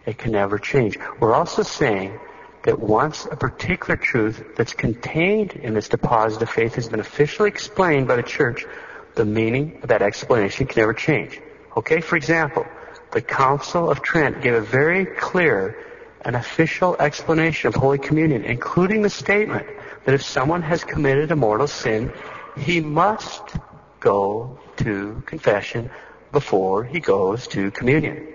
It 0.04 0.18
can 0.18 0.32
never 0.32 0.58
change. 0.58 0.98
We're 1.18 1.34
also 1.34 1.62
saying 1.62 2.18
that 2.62 2.78
once 2.78 3.26
a 3.30 3.36
particular 3.36 3.96
truth 3.96 4.44
that's 4.56 4.74
contained 4.74 5.52
in 5.52 5.74
this 5.74 5.88
deposit 5.88 6.42
of 6.42 6.50
faith 6.50 6.74
has 6.74 6.88
been 6.88 7.00
officially 7.00 7.48
explained 7.48 8.06
by 8.06 8.16
the 8.16 8.22
church, 8.22 8.66
the 9.14 9.24
meaning 9.24 9.80
of 9.82 9.88
that 9.88 10.02
explanation 10.02 10.66
can 10.66 10.80
never 10.80 10.92
change. 10.92 11.40
Okay, 11.76 12.00
for 12.00 12.16
example, 12.16 12.66
the 13.12 13.22
Council 13.22 13.90
of 13.90 14.02
Trent 14.02 14.42
gave 14.42 14.54
a 14.54 14.60
very 14.60 15.06
clear 15.06 15.86
and 16.22 16.36
official 16.36 16.96
explanation 17.00 17.68
of 17.68 17.74
Holy 17.74 17.98
Communion, 17.98 18.44
including 18.44 19.02
the 19.02 19.10
statement 19.10 19.66
that 20.04 20.14
if 20.14 20.22
someone 20.22 20.62
has 20.62 20.84
committed 20.84 21.30
a 21.30 21.36
mortal 21.36 21.66
sin, 21.66 22.12
he 22.56 22.80
must 22.80 23.56
go 24.00 24.58
to 24.76 25.22
confession 25.26 25.90
before 26.32 26.84
he 26.84 27.00
goes 27.00 27.46
to 27.48 27.70
communion. 27.70 28.28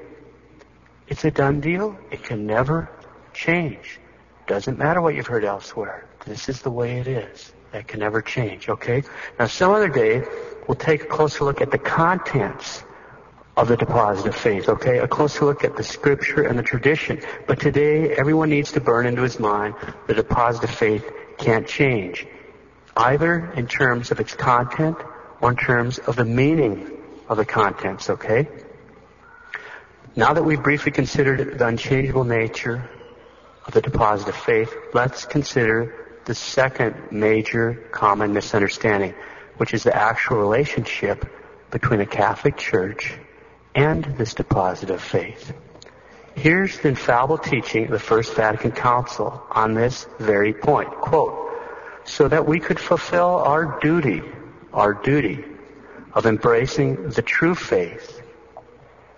It's 1.08 1.24
a 1.26 1.32
done 1.32 1.62
deal. 1.62 1.98
It 2.12 2.24
can 2.24 2.48
never 2.48 2.90
change. 3.34 4.00
Doesn't 4.48 4.78
matter 4.78 5.02
what 5.02 5.16
you've 5.16 5.28
heard 5.28 5.44
elsewhere. 5.44 6.08
This 6.26 6.50
is 6.50 6.62
the 6.62 6.70
way 6.70 7.00
it 7.00 7.08
is. 7.08 7.52
That 7.72 7.88
can 7.88 8.00
never 8.00 8.22
change, 8.22 8.70
okay? 8.70 9.04
Now 9.40 9.48
some 9.48 9.72
other 9.72 9.90
day, 9.90 10.24
we'll 10.68 10.76
take 10.76 11.04
a 11.04 11.08
closer 11.08 11.44
look 11.44 11.62
at 11.62 11.72
the 11.72 11.78
contents 11.78 12.84
of 13.58 13.68
the 13.68 13.78
deposit 13.78 14.28
of 14.28 14.36
faith, 14.36 14.70
okay? 14.70 15.00
A 15.00 15.08
closer 15.08 15.46
look 15.46 15.64
at 15.64 15.76
the 15.76 15.84
scripture 15.84 16.44
and 16.44 16.60
the 16.60 16.64
tradition. 16.64 17.22
But 17.48 17.60
today, 17.60 18.12
everyone 18.12 18.50
needs 18.50 18.72
to 18.74 18.82
burn 18.82 19.06
into 19.06 19.24
his 19.24 19.40
mind 19.40 19.76
the 20.08 20.14
deposit 20.14 20.64
of 20.64 20.70
faith 20.70 21.10
can't 21.38 21.68
change. 21.68 22.28
Either 22.96 23.52
in 23.54 23.68
terms 23.68 24.12
of 24.12 24.20
its 24.20 24.34
content 24.34 24.98
or 25.42 25.52
in 25.52 25.58
terms 25.58 26.00
of 26.00 26.16
the 26.16 26.26
meaning 26.26 26.92
of 27.28 27.38
the 27.38 27.46
contents, 27.46 28.10
okay? 28.10 28.48
Now 30.16 30.34
that 30.34 30.44
we've 30.44 30.62
briefly 30.62 30.92
considered 30.92 31.58
the 31.58 31.68
unchangeable 31.68 32.24
nature 32.24 32.90
of 33.66 33.74
the 33.74 33.82
deposit 33.82 34.28
of 34.30 34.36
faith, 34.36 34.74
let's 34.94 35.26
consider 35.26 36.06
the 36.26 36.36
second 36.36 36.96
major 37.12 37.74
common 37.92 38.34
misunderstanding, 38.34 39.14
which 39.58 39.74
is 39.74 39.84
the 39.84 39.96
actual 39.96 40.38
relationship 40.38 41.26
between 41.72 42.00
the 42.00 42.06
Catholic 42.06 42.58
Church 42.58 43.14
and 43.74 44.04
this 44.18 44.34
deposit 44.34 44.90
of 44.90 45.02
faith. 45.02 45.54
Here's 46.36 46.78
the 46.80 46.90
infallible 46.90 47.38
teaching 47.38 47.86
of 47.86 47.92
the 47.92 48.00
First 48.00 48.34
Vatican 48.36 48.72
Council 48.72 49.42
on 49.50 49.74
this 49.74 50.06
very 50.20 50.54
point. 50.54 50.90
Quote, 50.90 51.52
so 52.04 52.28
that 52.28 52.46
we 52.46 52.60
could 52.60 52.80
fulfill 52.80 53.38
our 53.38 53.80
duty, 53.80 54.22
our 54.74 54.94
duty 54.94 55.44
of 56.14 56.26
embracing 56.26 57.10
the 57.10 57.22
true 57.22 57.56
faith 57.56 58.22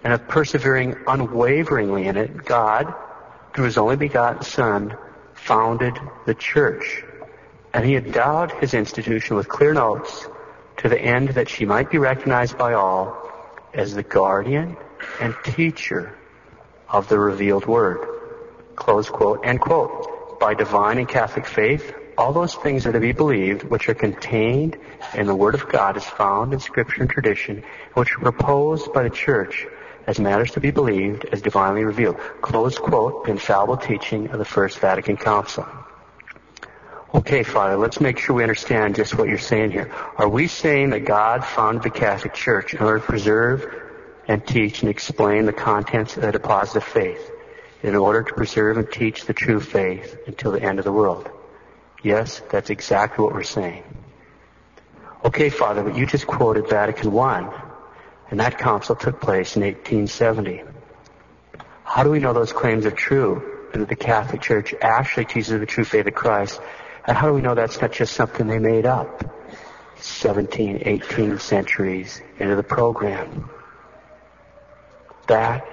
and 0.04 0.14
of 0.14 0.28
persevering 0.28 0.96
unwaveringly 1.08 2.08
in 2.08 2.18
it, 2.18 2.46
God, 2.46 2.94
through 3.58 3.66
his 3.66 3.80
only 3.80 3.96
begotten 3.96 4.44
Son, 4.44 4.96
founded 5.34 5.98
the 6.28 6.36
church. 6.36 7.04
And 7.74 7.84
he 7.84 7.96
endowed 7.96 8.52
his 8.52 8.76
institution 8.76 9.36
with 9.36 9.48
clear 9.48 9.74
notes 9.74 10.28
to 10.78 10.90
the 10.90 11.02
end 11.02 11.30
that 11.30 11.50
she 11.50 11.66
might 11.66 11.90
be 11.90 11.98
recognized 11.98 12.56
by 12.56 12.74
all 12.74 13.32
as 13.74 13.96
the 13.96 14.04
guardian 14.04 14.78
and 15.20 15.34
teacher 15.44 16.16
of 16.88 17.10
the 17.10 17.18
revealed 17.18 17.66
word. 17.66 18.08
Close 18.76 19.10
quote, 19.10 19.44
end 19.44 19.60
quote. 19.60 20.40
By 20.40 20.54
divine 20.54 21.00
and 21.00 21.10
Catholic 21.10 21.48
faith, 21.48 21.96
all 22.16 22.34
those 22.34 22.54
things 22.54 22.86
are 22.86 22.92
to 22.92 23.00
be 23.00 23.12
believed 23.12 23.64
which 23.64 23.90
are 23.90 23.96
contained 23.96 24.78
in 25.16 25.26
the 25.26 25.36
Word 25.36 25.56
of 25.56 25.68
God 25.68 25.98
as 25.98 26.06
found 26.06 26.54
in 26.54 26.60
Scripture 26.60 27.02
and 27.02 27.10
tradition, 27.10 27.64
which 27.96 28.14
are 28.18 28.20
proposed 28.20 28.94
by 28.94 29.02
the 29.02 29.10
Church 29.10 29.66
as 30.08 30.20
matters 30.20 30.52
to 30.52 30.60
be 30.60 30.72
believed 30.72 31.26
as 31.26 31.42
divinely 31.42 31.84
revealed. 31.84 32.18
Close 32.42 32.80
quote, 32.80 33.28
infallible 33.28 33.78
teaching 33.78 34.30
of 34.30 34.40
the 34.40 34.46
First 34.46 34.80
Vatican 34.80 35.18
Council. 35.18 35.68
Okay, 37.14 37.44
Father, 37.44 37.78
let's 37.78 38.02
make 38.02 38.18
sure 38.18 38.36
we 38.36 38.44
understand 38.44 38.96
just 38.96 39.18
what 39.18 39.28
you're 39.28 39.38
saying 39.38 39.72
here. 39.72 39.92
Are 40.18 40.28
we 40.28 40.48
saying 40.48 40.90
that 40.92 41.02
God 41.02 41.44
founded 41.44 41.84
the 41.84 41.90
Catholic 41.90 42.34
Church 42.34 42.74
in 42.74 42.80
order 42.80 43.00
to 43.00 43.06
preserve 43.06 43.66
and 44.28 44.46
teach 44.46 44.82
and 44.82 44.90
explain 44.90 45.46
the 45.46 45.54
contents 45.54 46.16
of 46.16 46.24
the 46.24 46.32
deposit 46.32 46.78
of 46.78 46.84
faith 46.84 47.32
in 47.84 47.96
order 47.96 48.24
to 48.24 48.34
preserve 48.34 48.78
and 48.78 48.92
teach 48.92 49.26
the 49.26 49.34
true 49.34 49.60
faith 49.60 50.18
until 50.28 50.52
the 50.52 50.62
end 50.62 50.80
of 50.80 50.86
the 50.86 50.92
world. 50.92 51.30
Yes, 52.04 52.42
that's 52.50 52.70
exactly 52.70 53.24
what 53.24 53.34
we're 53.34 53.44
saying. 53.44 53.84
Okay, 55.24 55.50
Father, 55.50 55.84
but 55.84 55.98
you 55.98 56.06
just 56.06 56.28
quoted 56.28 56.70
Vatican 56.70 57.18
I, 57.18 57.67
and 58.30 58.40
that 58.40 58.58
council 58.58 58.96
took 58.96 59.22
place 59.22 59.56
in 59.56 59.64
1870. 59.64 60.64
How 61.84 62.04
do 62.04 62.10
we 62.10 62.20
know 62.20 62.34
those 62.34 62.54
claims 62.54 62.86
are 62.86 62.92
true, 62.92 63.70
and 63.72 63.82
that 63.82 63.90
the 63.90 63.96
Catholic 63.96 64.42
Church 64.42 64.74
actually 64.82 65.26
teaches 65.26 65.48
the 65.48 65.66
true 65.66 65.86
faith 65.86 66.06
of 66.06 66.14
Christ? 66.14 66.60
And 67.06 67.16
how 67.16 67.28
do 67.28 67.34
we 67.34 67.42
know 67.42 67.56
that's 67.56 67.82
not 67.82 67.94
just 67.94 68.14
something 68.14 68.48
they 68.48 68.60
made 68.60 68.86
up 68.86 69.34
17, 69.96 70.84
18 70.86 71.40
centuries 71.40 72.22
into 72.40 72.56
the 72.56 72.64
program? 72.64 73.50
That 75.28 75.66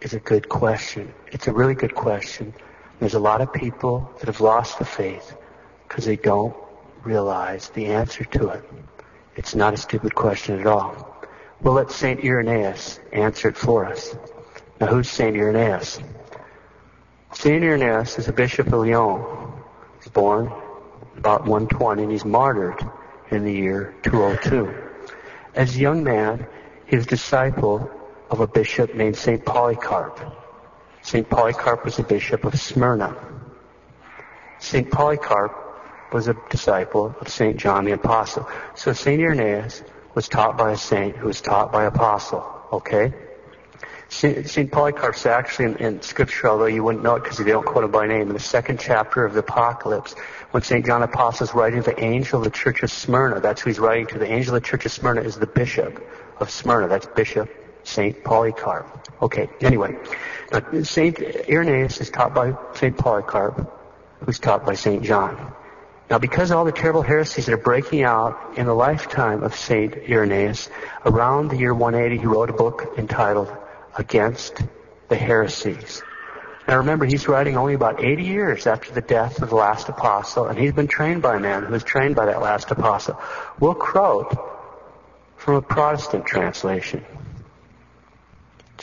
is 0.00 0.14
a 0.14 0.20
good 0.20 0.48
question. 0.48 1.14
It's 1.32 1.46
a 1.46 1.52
really 1.52 1.74
good 1.74 1.94
question. 1.94 2.52
There's 2.98 3.14
a 3.14 3.20
lot 3.20 3.40
of 3.40 3.52
people 3.52 4.10
that 4.18 4.26
have 4.26 4.40
lost 4.40 4.78
the 4.78 4.84
faith 4.84 5.36
because 5.88 6.04
they 6.04 6.16
don't 6.16 6.54
realize 7.04 7.68
the 7.70 7.86
answer 7.86 8.24
to 8.24 8.48
it. 8.48 8.64
It's 9.36 9.54
not 9.54 9.74
a 9.74 9.76
stupid 9.76 10.14
question 10.14 10.58
at 10.58 10.66
all. 10.66 11.13
We'll 11.64 11.72
let 11.72 11.90
St. 11.90 12.22
Irenaeus 12.22 13.00
answer 13.10 13.48
it 13.48 13.56
for 13.56 13.86
us. 13.86 14.14
Now, 14.78 14.88
who's 14.88 15.08
St. 15.08 15.34
Irenaeus? 15.34 15.98
St. 17.32 17.64
Irenaeus 17.64 18.18
is 18.18 18.28
a 18.28 18.34
bishop 18.34 18.66
of 18.66 18.74
Lyon. 18.74 19.24
He's 19.96 20.12
born 20.12 20.52
about 21.16 21.46
120 21.46 22.02
and 22.02 22.12
he's 22.12 22.26
martyred 22.26 22.86
in 23.30 23.46
the 23.46 23.52
year 23.52 23.94
202. 24.02 24.74
As 25.54 25.74
a 25.74 25.78
young 25.78 26.04
man, 26.04 26.46
he 26.84 26.96
was 26.96 27.06
a 27.06 27.08
disciple 27.08 27.90
of 28.28 28.40
a 28.40 28.46
bishop 28.46 28.94
named 28.94 29.16
St. 29.16 29.42
Polycarp. 29.42 30.20
St. 31.00 31.26
Polycarp 31.30 31.82
was 31.82 31.98
a 31.98 32.02
bishop 32.02 32.44
of 32.44 32.60
Smyrna. 32.60 33.16
St. 34.58 34.90
Polycarp 34.90 36.12
was 36.12 36.28
a 36.28 36.36
disciple 36.50 37.16
of 37.22 37.30
St. 37.30 37.56
John 37.56 37.86
the 37.86 37.92
Apostle. 37.92 38.46
So 38.74 38.92
St. 38.92 39.18
Irenaeus 39.18 39.82
was 40.14 40.28
taught 40.28 40.56
by 40.56 40.72
a 40.72 40.76
saint 40.76 41.16
who 41.16 41.26
was 41.26 41.40
taught 41.40 41.72
by 41.72 41.82
an 41.82 41.88
apostle. 41.88 42.44
Okay? 42.72 43.12
St. 44.08 44.70
Polycarp's 44.70 45.26
actually 45.26 45.64
in, 45.64 45.76
in, 45.76 46.02
Scripture, 46.02 46.48
although 46.48 46.66
you 46.66 46.84
wouldn't 46.84 47.02
know 47.02 47.16
it 47.16 47.24
because 47.24 47.38
they 47.38 47.44
don't 47.44 47.66
quote 47.66 47.84
him 47.84 47.90
by 47.90 48.06
name, 48.06 48.28
in 48.28 48.32
the 48.32 48.38
second 48.38 48.78
chapter 48.78 49.24
of 49.24 49.32
the 49.32 49.40
Apocalypse, 49.40 50.14
when 50.52 50.62
St. 50.62 50.86
John 50.86 51.02
Apostle 51.02 51.48
is 51.48 51.54
writing 51.54 51.82
to 51.82 51.90
the 51.90 52.00
angel 52.00 52.38
of 52.38 52.44
the 52.44 52.50
church 52.50 52.82
of 52.82 52.90
Smyrna, 52.92 53.40
that's 53.40 53.62
who 53.62 53.70
he's 53.70 53.80
writing 53.80 54.06
to. 54.08 54.18
The 54.18 54.30
angel 54.30 54.54
of 54.54 54.62
the 54.62 54.68
church 54.68 54.86
of 54.86 54.92
Smyrna 54.92 55.22
is 55.22 55.36
the 55.36 55.46
bishop 55.46 56.06
of 56.38 56.50
Smyrna. 56.50 56.86
That's 56.88 57.06
Bishop 57.06 57.50
St. 57.82 58.22
Polycarp. 58.22 59.08
Okay, 59.22 59.48
anyway. 59.60 59.96
Now, 60.52 60.82
St. 60.82 61.18
Irenaeus 61.48 62.00
is 62.00 62.10
taught 62.10 62.34
by 62.34 62.54
St. 62.74 62.96
Polycarp, 62.96 63.70
who's 64.24 64.38
taught 64.38 64.64
by 64.64 64.74
St. 64.74 65.02
John. 65.02 65.54
Now, 66.10 66.18
because 66.18 66.50
all 66.50 66.64
the 66.64 66.72
terrible 66.72 67.02
heresies 67.02 67.46
that 67.46 67.54
are 67.54 67.56
breaking 67.56 68.04
out 68.04 68.58
in 68.58 68.66
the 68.66 68.74
lifetime 68.74 69.42
of 69.42 69.56
St. 69.56 69.94
Irenaeus, 70.08 70.68
around 71.06 71.48
the 71.48 71.56
year 71.56 71.72
180, 71.72 72.20
he 72.20 72.26
wrote 72.26 72.50
a 72.50 72.52
book 72.52 72.94
entitled 72.98 73.50
Against 73.96 74.60
the 75.08 75.16
Heresies. 75.16 76.02
Now 76.68 76.78
remember, 76.78 77.06
he's 77.06 77.26
writing 77.26 77.56
only 77.56 77.74
about 77.74 78.04
80 78.04 78.22
years 78.22 78.66
after 78.66 78.92
the 78.92 79.00
death 79.00 79.40
of 79.40 79.48
the 79.48 79.56
last 79.56 79.88
apostle, 79.88 80.46
and 80.46 80.58
he's 80.58 80.72
been 80.72 80.88
trained 80.88 81.22
by 81.22 81.36
a 81.36 81.40
man 81.40 81.64
who 81.64 81.72
was 81.72 81.84
trained 81.84 82.16
by 82.16 82.26
that 82.26 82.40
last 82.40 82.70
apostle. 82.70 83.18
We'll 83.58 83.74
quote 83.74 84.34
from 85.36 85.56
a 85.56 85.62
Protestant 85.62 86.26
translation. 86.26 87.04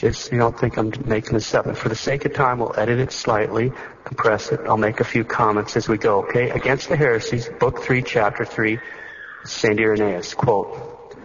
Just 0.02 0.22
so 0.26 0.32
you 0.32 0.40
don't 0.40 0.60
think 0.60 0.80
I'm 0.80 0.92
making 1.06 1.34
this 1.34 1.54
up. 1.54 1.68
And 1.68 1.78
for 1.78 1.88
the 1.88 1.96
sake 1.96 2.26
of 2.26 2.34
time, 2.34 2.58
we'll 2.58 2.74
edit 2.76 2.98
it 2.98 3.12
slightly, 3.12 3.72
compress 4.04 4.52
it. 4.52 4.60
I'll 4.62 4.76
make 4.76 5.00
a 5.00 5.04
few 5.04 5.24
comments 5.24 5.78
as 5.78 5.88
we 5.88 6.00
go, 6.00 6.24
okay? 6.24 6.50
Against 6.50 6.90
the 6.90 6.98
Heresies, 6.98 7.48
Book 7.60 7.84
3, 7.84 8.02
Chapter 8.02 8.44
3, 8.44 8.80
St. 9.46 9.80
Irenaeus, 9.80 10.34
quote, 10.34 11.16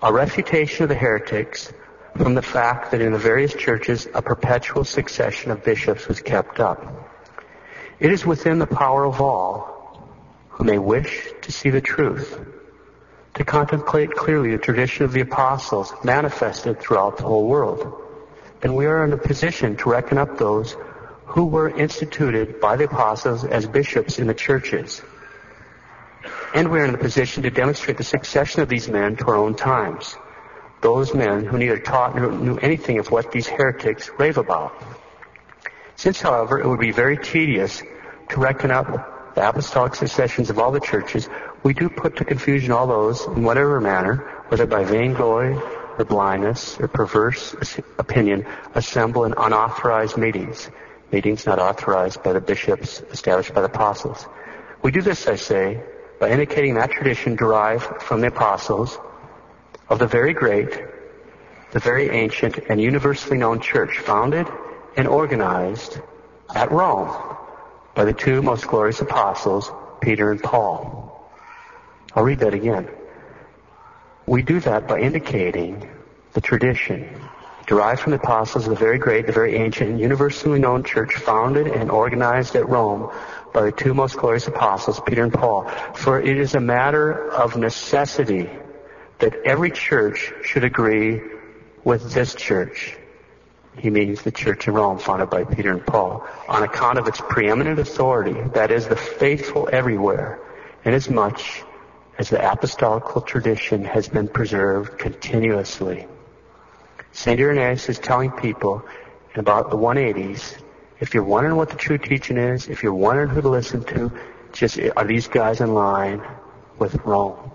A 0.00 0.12
refutation 0.12 0.84
of 0.84 0.90
the 0.90 0.94
heretics 0.94 1.72
from 2.16 2.36
the 2.36 2.42
fact 2.42 2.92
that 2.92 3.00
in 3.00 3.10
the 3.10 3.18
various 3.18 3.52
churches 3.52 4.06
a 4.14 4.22
perpetual 4.22 4.84
succession 4.84 5.50
of 5.50 5.64
bishops 5.64 6.06
was 6.06 6.20
kept 6.20 6.60
up. 6.60 7.10
It 7.98 8.12
is 8.12 8.24
within 8.24 8.60
the 8.60 8.66
power 8.68 9.06
of 9.06 9.20
all 9.20 10.08
who 10.50 10.62
may 10.62 10.78
wish 10.78 11.32
to 11.42 11.50
see 11.50 11.70
the 11.70 11.80
truth 11.80 12.38
to 13.34 13.44
contemplate 13.44 14.12
clearly 14.12 14.52
the 14.52 14.58
tradition 14.58 15.04
of 15.04 15.12
the 15.12 15.20
apostles 15.20 15.92
manifested 16.04 16.78
throughout 16.78 17.16
the 17.16 17.24
whole 17.24 17.48
world 17.48 18.06
and 18.62 18.76
we 18.76 18.86
are 18.86 19.04
in 19.04 19.12
a 19.12 19.18
position 19.18 19.76
to 19.76 19.90
reckon 19.90 20.18
up 20.18 20.38
those 20.38 20.76
who 21.26 21.46
were 21.46 21.68
instituted 21.68 22.60
by 22.60 22.76
the 22.76 22.84
apostles 22.84 23.44
as 23.44 23.66
bishops 23.66 24.18
in 24.18 24.26
the 24.26 24.34
churches. 24.34 25.00
And 26.54 26.70
we 26.70 26.80
are 26.80 26.84
in 26.84 26.94
a 26.94 26.98
position 26.98 27.44
to 27.44 27.50
demonstrate 27.50 27.96
the 27.96 28.04
succession 28.04 28.60
of 28.60 28.68
these 28.68 28.88
men 28.88 29.16
to 29.16 29.26
our 29.28 29.36
own 29.36 29.54
times. 29.54 30.16
Those 30.80 31.14
men 31.14 31.44
who 31.44 31.58
neither 31.58 31.78
taught 31.78 32.16
nor 32.16 32.32
knew 32.32 32.58
anything 32.58 32.98
of 32.98 33.10
what 33.10 33.30
these 33.32 33.46
heretics 33.46 34.10
rave 34.18 34.38
about. 34.38 34.72
Since, 35.96 36.20
however, 36.20 36.58
it 36.58 36.66
would 36.66 36.80
be 36.80 36.90
very 36.90 37.16
tedious 37.16 37.82
to 38.30 38.40
reckon 38.40 38.70
up 38.70 39.34
the 39.34 39.48
apostolic 39.48 39.94
successions 39.94 40.50
of 40.50 40.58
all 40.58 40.72
the 40.72 40.80
churches, 40.80 41.28
we 41.62 41.74
do 41.74 41.88
put 41.88 42.16
to 42.16 42.24
confusion 42.24 42.72
all 42.72 42.86
those, 42.86 43.24
in 43.26 43.44
whatever 43.44 43.80
manner, 43.80 44.16
whether 44.48 44.66
by 44.66 44.82
vainglory 44.82 45.56
or 46.00 46.04
blindness 46.04 46.80
or 46.80 46.88
perverse 46.88 47.54
opinion 47.98 48.46
assemble 48.74 49.24
in 49.24 49.34
unauthorized 49.36 50.16
meetings, 50.16 50.70
meetings 51.12 51.44
not 51.46 51.58
authorized 51.58 52.22
by 52.22 52.32
the 52.32 52.40
bishops 52.40 53.02
established 53.10 53.52
by 53.54 53.60
the 53.60 53.66
apostles. 53.66 54.26
We 54.82 54.90
do 54.90 55.02
this, 55.02 55.26
I 55.26 55.36
say, 55.36 55.82
by 56.18 56.30
indicating 56.30 56.74
that 56.74 56.90
tradition 56.90 57.36
derived 57.36 58.02
from 58.02 58.22
the 58.22 58.28
apostles 58.28 58.98
of 59.88 59.98
the 59.98 60.06
very 60.06 60.32
great, 60.32 60.70
the 61.72 61.80
very 61.80 62.08
ancient, 62.08 62.58
and 62.68 62.80
universally 62.80 63.36
known 63.36 63.60
church 63.60 63.98
founded 63.98 64.46
and 64.96 65.06
organized 65.06 66.00
at 66.54 66.72
Rome 66.72 67.36
by 67.94 68.04
the 68.06 68.12
two 68.12 68.40
most 68.40 68.66
glorious 68.66 69.00
apostles, 69.00 69.70
Peter 70.00 70.30
and 70.30 70.42
Paul. 70.42 71.30
I'll 72.14 72.24
read 72.24 72.38
that 72.38 72.54
again. 72.54 72.88
We 74.30 74.42
do 74.42 74.60
that 74.60 74.86
by 74.86 75.00
indicating 75.00 75.90
the 76.34 76.40
tradition 76.40 77.20
derived 77.66 78.00
from 78.00 78.12
the 78.12 78.18
apostles 78.18 78.64
of 78.64 78.70
the 78.70 78.76
very 78.78 78.96
great, 78.96 79.26
the 79.26 79.32
very 79.32 79.56
ancient, 79.56 79.90
and 79.90 79.98
universally 79.98 80.60
known 80.60 80.84
church 80.84 81.16
founded 81.16 81.66
and 81.66 81.90
organized 81.90 82.54
at 82.54 82.68
Rome 82.68 83.10
by 83.52 83.62
the 83.62 83.72
two 83.72 83.92
most 83.92 84.16
glorious 84.16 84.46
apostles, 84.46 85.00
Peter 85.04 85.24
and 85.24 85.34
Paul. 85.34 85.68
For 85.94 86.20
it 86.20 86.38
is 86.38 86.54
a 86.54 86.60
matter 86.60 87.28
of 87.32 87.56
necessity 87.56 88.48
that 89.18 89.34
every 89.44 89.72
church 89.72 90.32
should 90.44 90.62
agree 90.62 91.20
with 91.82 92.12
this 92.12 92.36
church. 92.36 92.96
he 93.78 93.90
means 93.90 94.22
the 94.22 94.30
church 94.30 94.68
in 94.68 94.74
Rome 94.74 95.00
founded 95.00 95.28
by 95.28 95.42
Peter 95.42 95.72
and 95.72 95.84
Paul, 95.84 96.24
on 96.48 96.62
account 96.62 97.00
of 97.00 97.08
its 97.08 97.20
preeminent 97.20 97.80
authority, 97.80 98.40
that 98.54 98.70
is, 98.70 98.86
the 98.86 98.94
faithful 98.94 99.68
everywhere, 99.72 100.38
inasmuch 100.84 101.40
as 102.20 102.28
the 102.28 102.36
apostolical 102.36 103.22
tradition 103.22 103.82
has 103.82 104.06
been 104.06 104.28
preserved 104.28 104.98
continuously. 104.98 106.06
St. 107.12 107.40
Irenaeus 107.40 107.88
is 107.88 107.98
telling 107.98 108.30
people 108.30 108.84
in 109.32 109.40
about 109.40 109.70
the 109.70 109.78
180s, 109.78 110.60
if 111.00 111.14
you're 111.14 111.24
wondering 111.24 111.56
what 111.56 111.70
the 111.70 111.76
true 111.76 111.96
teaching 111.96 112.36
is, 112.36 112.68
if 112.68 112.82
you're 112.82 112.92
wondering 112.92 113.30
who 113.30 113.40
to 113.40 113.48
listen 113.48 113.82
to, 113.84 114.12
just 114.52 114.78
are 114.96 115.06
these 115.06 115.28
guys 115.28 115.62
in 115.62 115.72
line 115.72 116.20
with 116.78 116.94
Rome? 117.06 117.52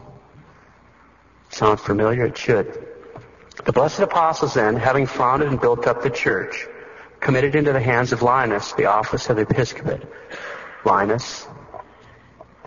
Sound 1.52 1.80
familiar? 1.80 2.26
It 2.26 2.36
should. 2.36 2.88
The 3.66 3.72
blessed 3.72 4.00
apostles 4.00 4.56
then, 4.56 4.78
having 4.78 5.06
founded 5.06 5.48
and 5.48 5.62
built 5.62 5.86
up 5.86 6.02
the 6.02 6.10
church, 6.10 6.66
committed 7.20 7.54
into 7.54 7.72
the 7.72 7.80
hands 7.80 8.14
of 8.14 8.24
Linus 8.24 8.74
the 8.74 8.86
office 8.86 9.30
of 9.30 9.38
episcopate. 9.38 10.02
Linus 10.84 11.48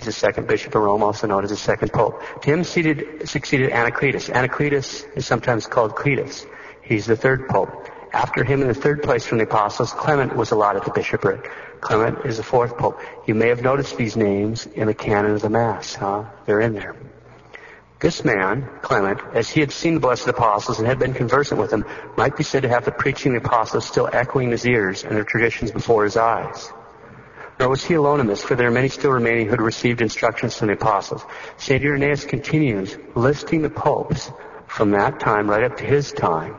is 0.00 0.06
the 0.06 0.12
second 0.12 0.46
bishop 0.46 0.74
of 0.74 0.82
Rome, 0.82 1.02
also 1.02 1.26
known 1.26 1.44
as 1.44 1.50
the 1.50 1.56
second 1.56 1.92
pope. 1.92 2.22
To 2.42 2.50
him 2.50 2.64
succeeded, 2.64 3.28
succeeded 3.28 3.70
Anacletus. 3.72 4.30
Anacletus 4.30 5.04
is 5.16 5.26
sometimes 5.26 5.66
called 5.66 5.94
Cletus. 5.94 6.46
He's 6.82 7.06
the 7.06 7.16
third 7.16 7.48
pope. 7.48 7.88
After 8.12 8.42
him 8.42 8.62
in 8.62 8.68
the 8.68 8.74
third 8.74 9.02
place 9.02 9.26
from 9.26 9.38
the 9.38 9.44
apostles, 9.44 9.92
Clement 9.92 10.34
was 10.34 10.50
allotted 10.50 10.84
the 10.84 10.90
bishopric. 10.90 11.50
Clement 11.80 12.24
is 12.24 12.38
the 12.38 12.42
fourth 12.42 12.76
pope. 12.78 13.00
You 13.26 13.34
may 13.34 13.48
have 13.48 13.62
noticed 13.62 13.96
these 13.96 14.16
names 14.16 14.66
in 14.66 14.86
the 14.86 14.94
canon 14.94 15.32
of 15.32 15.42
the 15.42 15.50
Mass, 15.50 15.94
huh? 15.94 16.24
They're 16.46 16.60
in 16.60 16.72
there. 16.72 16.96
This 18.00 18.24
man, 18.24 18.68
Clement, 18.80 19.20
as 19.34 19.50
he 19.50 19.60
had 19.60 19.72
seen 19.72 19.94
the 19.94 20.00
blessed 20.00 20.28
apostles 20.28 20.78
and 20.78 20.86
had 20.86 21.00
been 21.00 21.14
conversant 21.14 21.60
with 21.60 21.70
them, 21.70 21.84
might 22.16 22.36
be 22.36 22.44
said 22.44 22.62
to 22.62 22.68
have 22.68 22.84
the 22.84 22.92
preaching 22.92 23.34
of 23.34 23.42
the 23.42 23.48
apostles 23.48 23.86
still 23.86 24.08
echoing 24.12 24.46
in 24.46 24.52
his 24.52 24.66
ears 24.66 25.02
and 25.02 25.16
their 25.16 25.24
traditions 25.24 25.72
before 25.72 26.04
his 26.04 26.16
eyes. 26.16 26.72
Nor 27.58 27.70
was 27.70 27.84
he 27.84 27.94
alone 27.94 28.20
in 28.20 28.26
this, 28.26 28.42
for 28.42 28.54
there 28.54 28.68
are 28.68 28.72
many 28.72 28.88
still 28.88 29.10
remaining 29.10 29.46
who 29.46 29.52
had 29.52 29.60
received 29.60 30.00
instructions 30.00 30.56
from 30.56 30.68
the 30.68 30.74
apostles. 30.74 31.24
St. 31.56 31.82
Irenaeus 31.82 32.24
continues 32.24 32.96
listing 33.16 33.62
the 33.62 33.70
popes 33.70 34.30
from 34.68 34.92
that 34.92 35.18
time 35.18 35.50
right 35.50 35.64
up 35.64 35.76
to 35.78 35.84
his 35.84 36.12
time. 36.12 36.54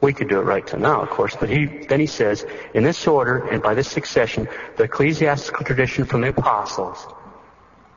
We 0.00 0.12
could 0.12 0.28
do 0.28 0.38
it 0.38 0.44
right 0.44 0.64
to 0.68 0.76
now, 0.76 1.00
of 1.00 1.10
course, 1.10 1.34
but 1.34 1.48
he, 1.48 1.64
then 1.66 1.98
he 1.98 2.06
says, 2.06 2.46
in 2.74 2.84
this 2.84 3.06
order 3.06 3.38
and 3.48 3.62
by 3.62 3.74
this 3.74 3.88
succession, 3.88 4.48
the 4.76 4.84
ecclesiastical 4.84 5.64
tradition 5.64 6.04
from 6.04 6.20
the 6.20 6.28
apostles 6.28 7.04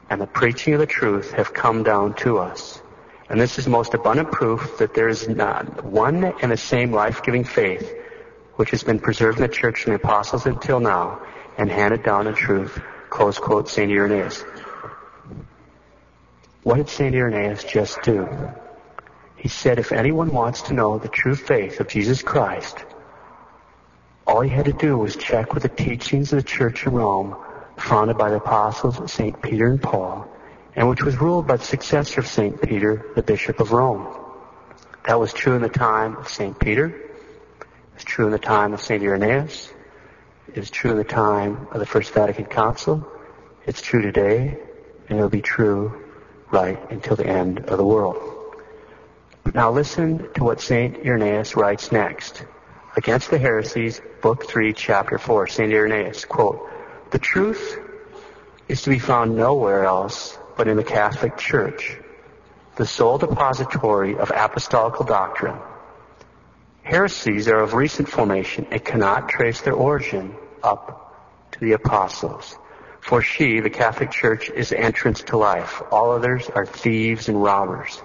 and 0.10 0.22
the 0.22 0.28
preaching 0.28 0.74
of 0.74 0.80
the 0.80 0.86
truth 0.86 1.34
have 1.34 1.54
come 1.54 1.84
down 1.84 2.14
to 2.16 2.38
us. 2.40 2.82
And 3.30 3.40
this 3.40 3.60
is 3.60 3.68
most 3.68 3.94
abundant 3.94 4.32
proof 4.32 4.78
that 4.80 4.94
there 4.94 5.10
is 5.10 5.28
not 5.28 5.84
one 5.84 6.24
and 6.24 6.52
the 6.52 6.58
same 6.58 6.92
life-giving 6.92 7.44
faith 7.44 7.94
which 8.56 8.72
has 8.72 8.84
been 8.84 9.00
preserved 9.00 9.38
in 9.38 9.44
the 9.44 9.54
church 9.54 9.84
from 9.84 9.92
the 9.92 9.98
apostles 9.98 10.46
until 10.46 10.80
now 10.80 11.22
and 11.58 11.70
handed 11.70 12.04
down 12.04 12.28
in 12.28 12.36
truth. 12.36 12.80
Close 13.10 13.40
quote, 13.40 13.70
St. 13.70 13.92
Irenaeus. 13.92 14.44
What 16.64 16.78
did 16.78 16.90
St. 16.90 17.16
Irenaeus 17.16 17.64
just 17.64 18.02
do? 18.04 18.28
He 19.38 19.48
said 19.48 19.80
if 19.80 19.92
anyone 19.92 20.32
wants 20.32 20.64
to 20.64 20.74
know 20.74 20.98
the 20.98 21.08
true 21.08 21.36
faith 21.36 21.80
of 21.80 21.88
Jesus 21.88 22.22
Christ, 22.22 22.78
all 24.26 24.42
he 24.42 24.50
had 24.50 24.66
to 24.66 24.74
do 24.74 24.98
was 24.98 25.16
check 25.16 25.54
with 25.54 25.64
the 25.64 25.70
teachings 25.70 26.34
of 26.34 26.38
the 26.38 26.50
church 26.50 26.86
of 26.86 26.94
Rome, 26.94 27.38
founded 27.78 28.18
by 28.18 28.30
the 28.30 28.38
apostles 28.38 29.12
St. 29.12 29.42
Peter 29.42 29.68
and 29.68 29.82
Paul, 29.82 30.28
and 30.76 30.90
which 30.90 31.04
was 31.04 31.16
ruled 31.22 31.48
by 31.48 31.56
the 31.58 31.64
successor 31.64 32.20
of 32.20 32.28
St. 32.28 32.62
Peter, 32.62 33.06
the 33.16 33.24
Bishop 33.24 33.60
of 33.62 33.72
Rome. 33.72 34.06
That 35.06 35.20
was 35.20 35.32
true 35.32 35.56
in 35.56 35.62
the 35.62 35.70
time 35.70 36.18
of 36.18 36.28
St. 36.28 36.60
Peter. 36.60 36.88
It 36.88 37.94
was 37.94 38.04
true 38.04 38.26
in 38.26 38.32
the 38.32 38.40
time 38.40 38.74
of 38.74 38.82
St. 38.82 39.02
Irenaeus. 39.02 39.72
It 40.48 40.58
was 40.58 40.70
true 40.72 40.92
in 40.92 40.98
the 40.98 41.04
time 41.04 41.68
of 41.72 41.80
the 41.80 41.86
First 41.86 42.14
Vatican 42.14 42.46
Council. 42.46 43.06
It's 43.66 43.82
true 43.82 44.02
today, 44.02 44.58
and 45.10 45.18
it'll 45.18 45.30
be 45.30 45.42
true 45.42 46.06
right 46.52 46.80
until 46.90 47.18
the 47.18 47.28
end 47.28 47.66
of 47.66 47.78
the 47.78 47.86
world. 47.86 48.18
Now 49.54 49.72
listen 49.72 50.30
to 50.36 50.44
what 50.44 50.62
St. 50.62 51.06
Irenaeus 51.06 51.56
writes 51.56 51.92
next. 51.92 52.46
Against 52.96 53.30
the 53.30 53.38
Heresies, 53.38 54.02
Book 54.22 54.48
3, 54.48 54.74
Chapter 54.74 55.18
4, 55.18 55.48
St. 55.48 55.72
Irenaeus, 55.72 56.24
quote, 56.26 56.70
The 57.12 57.20
truth 57.20 57.80
is 58.70 58.82
to 58.84 58.90
be 58.90 59.00
found 59.00 59.36
nowhere 59.36 59.84
else 59.84 60.38
but 60.56 60.68
in 60.68 60.78
the 60.78 60.84
Catholic 60.84 61.38
Church, 61.38 61.98
the 62.78 62.86
sole 62.86 63.18
depository 63.18 64.18
of 64.18 64.32
apostolical 64.32 65.06
doctrine. 65.06 65.60
Heresies 66.88 67.50
are 67.50 67.60
of 67.60 67.74
recent 67.74 68.08
formation 68.08 68.66
and 68.72 68.82
cannot 68.82 69.28
trace 69.28 69.60
their 69.60 69.74
origin 69.74 70.34
up 70.64 71.50
to 71.52 71.60
the 71.60 71.74
apostles. 71.74 72.58
For 73.02 73.22
she, 73.22 73.60
the 73.60 73.70
Catholic 73.70 74.10
Church, 74.10 74.50
is 74.50 74.70
the 74.70 74.80
entrance 74.80 75.22
to 75.24 75.36
life. 75.36 75.82
All 75.92 76.12
others 76.12 76.50
are 76.50 76.66
thieves 76.66 77.28
and 77.28 77.44
robbers. 77.44 78.02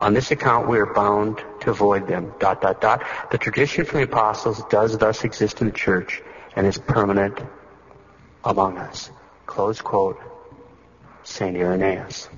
On 0.00 0.14
this 0.14 0.32
account, 0.32 0.68
we 0.68 0.80
are 0.80 0.92
bound 0.92 1.44
to 1.60 1.70
avoid 1.70 2.08
them. 2.08 2.34
Dot, 2.40 2.60
dot, 2.60 2.80
dot. 2.80 3.04
The 3.30 3.38
tradition 3.38 3.84
from 3.84 3.98
the 3.98 4.06
apostles 4.06 4.60
does 4.68 4.98
thus 4.98 5.22
exist 5.22 5.60
in 5.60 5.68
the 5.68 5.72
church 5.72 6.22
and 6.56 6.66
is 6.66 6.78
permanent 6.78 7.38
among 8.42 8.78
us. 8.78 9.12
Close 9.46 9.80
quote. 9.80 10.18
St. 11.22 11.56
Irenaeus. 11.56 12.28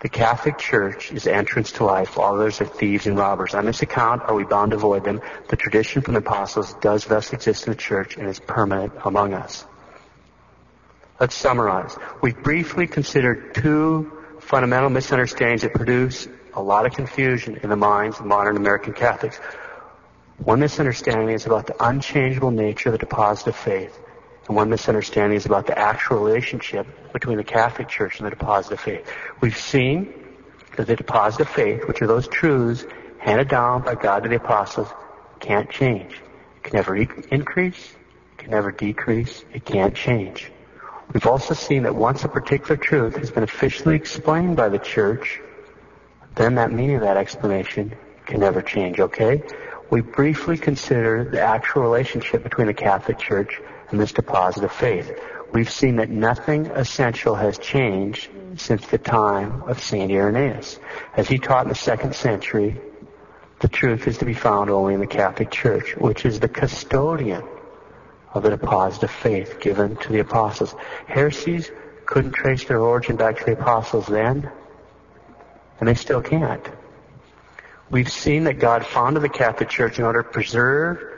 The 0.00 0.08
Catholic 0.08 0.58
Church 0.58 1.10
is 1.10 1.26
entrance 1.26 1.72
to 1.72 1.84
life. 1.84 2.18
All 2.18 2.36
others 2.36 2.60
are 2.60 2.66
thieves 2.66 3.08
and 3.08 3.18
robbers. 3.18 3.54
On 3.54 3.64
this 3.64 3.82
account 3.82 4.22
are 4.22 4.34
we 4.34 4.44
bound 4.44 4.70
to 4.70 4.76
avoid 4.76 5.02
them. 5.04 5.20
The 5.48 5.56
tradition 5.56 6.02
from 6.02 6.14
the 6.14 6.20
apostles 6.20 6.74
does 6.74 7.04
thus 7.04 7.32
exist 7.32 7.66
in 7.66 7.72
the 7.72 7.78
church 7.78 8.16
and 8.16 8.28
is 8.28 8.38
permanent 8.38 8.92
among 9.04 9.34
us. 9.34 9.64
Let's 11.18 11.34
summarize. 11.34 11.96
We 12.22 12.32
briefly 12.32 12.86
considered 12.86 13.56
two 13.56 14.12
fundamental 14.38 14.88
misunderstandings 14.88 15.62
that 15.62 15.74
produce 15.74 16.28
a 16.54 16.62
lot 16.62 16.86
of 16.86 16.92
confusion 16.92 17.56
in 17.56 17.68
the 17.68 17.76
minds 17.76 18.20
of 18.20 18.26
modern 18.26 18.56
American 18.56 18.92
Catholics. 18.92 19.38
One 20.38 20.60
misunderstanding 20.60 21.30
is 21.30 21.46
about 21.46 21.66
the 21.66 21.74
unchangeable 21.84 22.52
nature 22.52 22.90
of 22.90 22.92
the 22.92 22.98
deposit 22.98 23.48
of 23.48 23.56
faith. 23.56 23.98
And 24.48 24.56
one 24.56 24.70
misunderstanding 24.70 25.36
is 25.36 25.44
about 25.44 25.66
the 25.66 25.78
actual 25.78 26.18
relationship 26.18 26.86
between 27.12 27.36
the 27.36 27.44
Catholic 27.44 27.88
Church 27.88 28.18
and 28.18 28.26
the 28.26 28.30
deposit 28.30 28.72
of 28.72 28.80
faith. 28.80 29.06
We've 29.42 29.56
seen 29.56 30.12
that 30.76 30.86
the 30.86 30.96
deposit 30.96 31.42
of 31.42 31.48
faith, 31.50 31.86
which 31.86 32.00
are 32.00 32.06
those 32.06 32.26
truths 32.26 32.86
handed 33.18 33.48
down 33.48 33.82
by 33.82 33.94
God 33.94 34.22
to 34.22 34.30
the 34.30 34.36
apostles, 34.36 34.88
can't 35.38 35.68
change. 35.70 36.14
It 36.56 36.62
can 36.62 36.76
never 36.76 36.96
increase, 36.96 37.94
it 38.32 38.38
can 38.38 38.50
never 38.50 38.72
decrease, 38.72 39.44
it 39.52 39.66
can't 39.66 39.94
change. 39.94 40.50
We've 41.12 41.26
also 41.26 41.52
seen 41.52 41.82
that 41.82 41.94
once 41.94 42.24
a 42.24 42.28
particular 42.28 42.76
truth 42.76 43.16
has 43.16 43.30
been 43.30 43.42
officially 43.42 43.96
explained 43.96 44.56
by 44.56 44.70
the 44.70 44.78
church, 44.78 45.40
then 46.36 46.54
that 46.54 46.72
meaning 46.72 46.96
of 46.96 47.02
that 47.02 47.18
explanation 47.18 47.94
can 48.24 48.40
never 48.40 48.62
change, 48.62 48.98
okay? 48.98 49.42
We 49.90 50.00
briefly 50.00 50.56
consider 50.56 51.24
the 51.24 51.40
actual 51.40 51.82
relationship 51.82 52.42
between 52.42 52.66
the 52.66 52.74
Catholic 52.74 53.18
Church 53.18 53.60
and 53.90 54.00
this 54.00 54.12
deposit 54.12 54.64
of 54.64 54.72
faith. 54.72 55.18
We've 55.52 55.70
seen 55.70 55.96
that 55.96 56.10
nothing 56.10 56.66
essential 56.66 57.34
has 57.34 57.58
changed 57.58 58.28
since 58.56 58.86
the 58.86 58.98
time 58.98 59.62
of 59.62 59.82
St. 59.82 60.10
Irenaeus. 60.10 60.78
As 61.16 61.28
he 61.28 61.38
taught 61.38 61.64
in 61.64 61.68
the 61.70 61.74
second 61.74 62.14
century, 62.14 62.80
the 63.60 63.68
truth 63.68 64.06
is 64.06 64.18
to 64.18 64.24
be 64.24 64.34
found 64.34 64.70
only 64.70 64.94
in 64.94 65.00
the 65.00 65.06
Catholic 65.06 65.50
Church, 65.50 65.96
which 65.96 66.26
is 66.26 66.38
the 66.38 66.48
custodian 66.48 67.42
of 68.34 68.42
the 68.42 68.50
deposit 68.50 69.04
of 69.04 69.10
faith 69.10 69.58
given 69.60 69.96
to 69.96 70.12
the 70.12 70.20
apostles. 70.20 70.74
Heresies 71.06 71.70
couldn't 72.04 72.32
trace 72.32 72.64
their 72.64 72.80
origin 72.80 73.16
back 73.16 73.38
to 73.38 73.44
the 73.44 73.52
apostles 73.52 74.06
then, 74.06 74.50
and 75.80 75.88
they 75.88 75.94
still 75.94 76.22
can't. 76.22 76.66
We've 77.90 78.10
seen 78.10 78.44
that 78.44 78.58
God 78.58 78.84
founded 78.84 79.22
the 79.22 79.28
Catholic 79.30 79.70
Church 79.70 79.98
in 79.98 80.04
order 80.04 80.22
to 80.22 80.28
preserve 80.28 81.17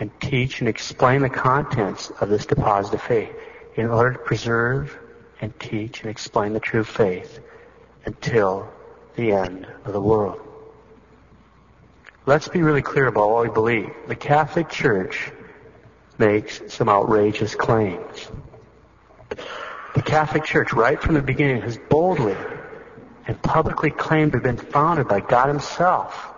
and 0.00 0.10
teach 0.20 0.60
and 0.60 0.68
explain 0.68 1.20
the 1.20 1.28
contents 1.28 2.10
of 2.20 2.30
this 2.30 2.46
deposit 2.46 2.94
of 2.94 3.02
faith 3.02 3.30
in 3.76 3.86
order 3.86 4.14
to 4.14 4.18
preserve 4.18 4.98
and 5.40 5.58
teach 5.60 6.00
and 6.00 6.10
explain 6.10 6.54
the 6.54 6.60
true 6.60 6.82
faith 6.82 7.40
until 8.06 8.68
the 9.14 9.32
end 9.32 9.66
of 9.84 9.92
the 9.92 10.00
world. 10.00 10.40
Let's 12.26 12.48
be 12.48 12.62
really 12.62 12.82
clear 12.82 13.06
about 13.06 13.30
what 13.30 13.42
we 13.44 13.50
believe. 13.50 13.90
The 14.08 14.16
Catholic 14.16 14.70
Church 14.70 15.30
makes 16.18 16.62
some 16.68 16.88
outrageous 16.88 17.54
claims. 17.54 18.28
The 19.94 20.02
Catholic 20.02 20.44
Church, 20.44 20.72
right 20.72 21.00
from 21.00 21.14
the 21.14 21.22
beginning, 21.22 21.62
has 21.62 21.78
boldly 21.88 22.36
and 23.26 23.40
publicly 23.42 23.90
claimed 23.90 24.32
to 24.32 24.38
have 24.38 24.44
been 24.44 24.56
founded 24.56 25.08
by 25.08 25.20
God 25.20 25.48
Himself 25.48 26.29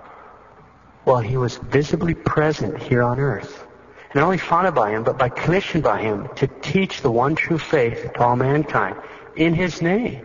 while 1.05 1.21
he 1.21 1.37
was 1.37 1.57
visibly 1.57 2.15
present 2.15 2.81
here 2.81 3.03
on 3.03 3.19
earth. 3.19 3.67
Not 4.15 4.25
only 4.25 4.39
founded 4.39 4.75
by 4.75 4.91
him, 4.91 5.05
but 5.05 5.19
by 5.19 5.29
commission 5.29 5.81
by 5.81 6.03
him 6.03 6.29
to 6.37 6.47
teach 6.47 7.01
the 7.01 7.11
one 7.11 7.35
true 7.35 7.59
faith 7.59 8.13
to 8.15 8.21
all 8.21 8.37
mankind 8.37 8.97
in 9.37 9.55
his 9.55 9.81
name. 9.81 10.25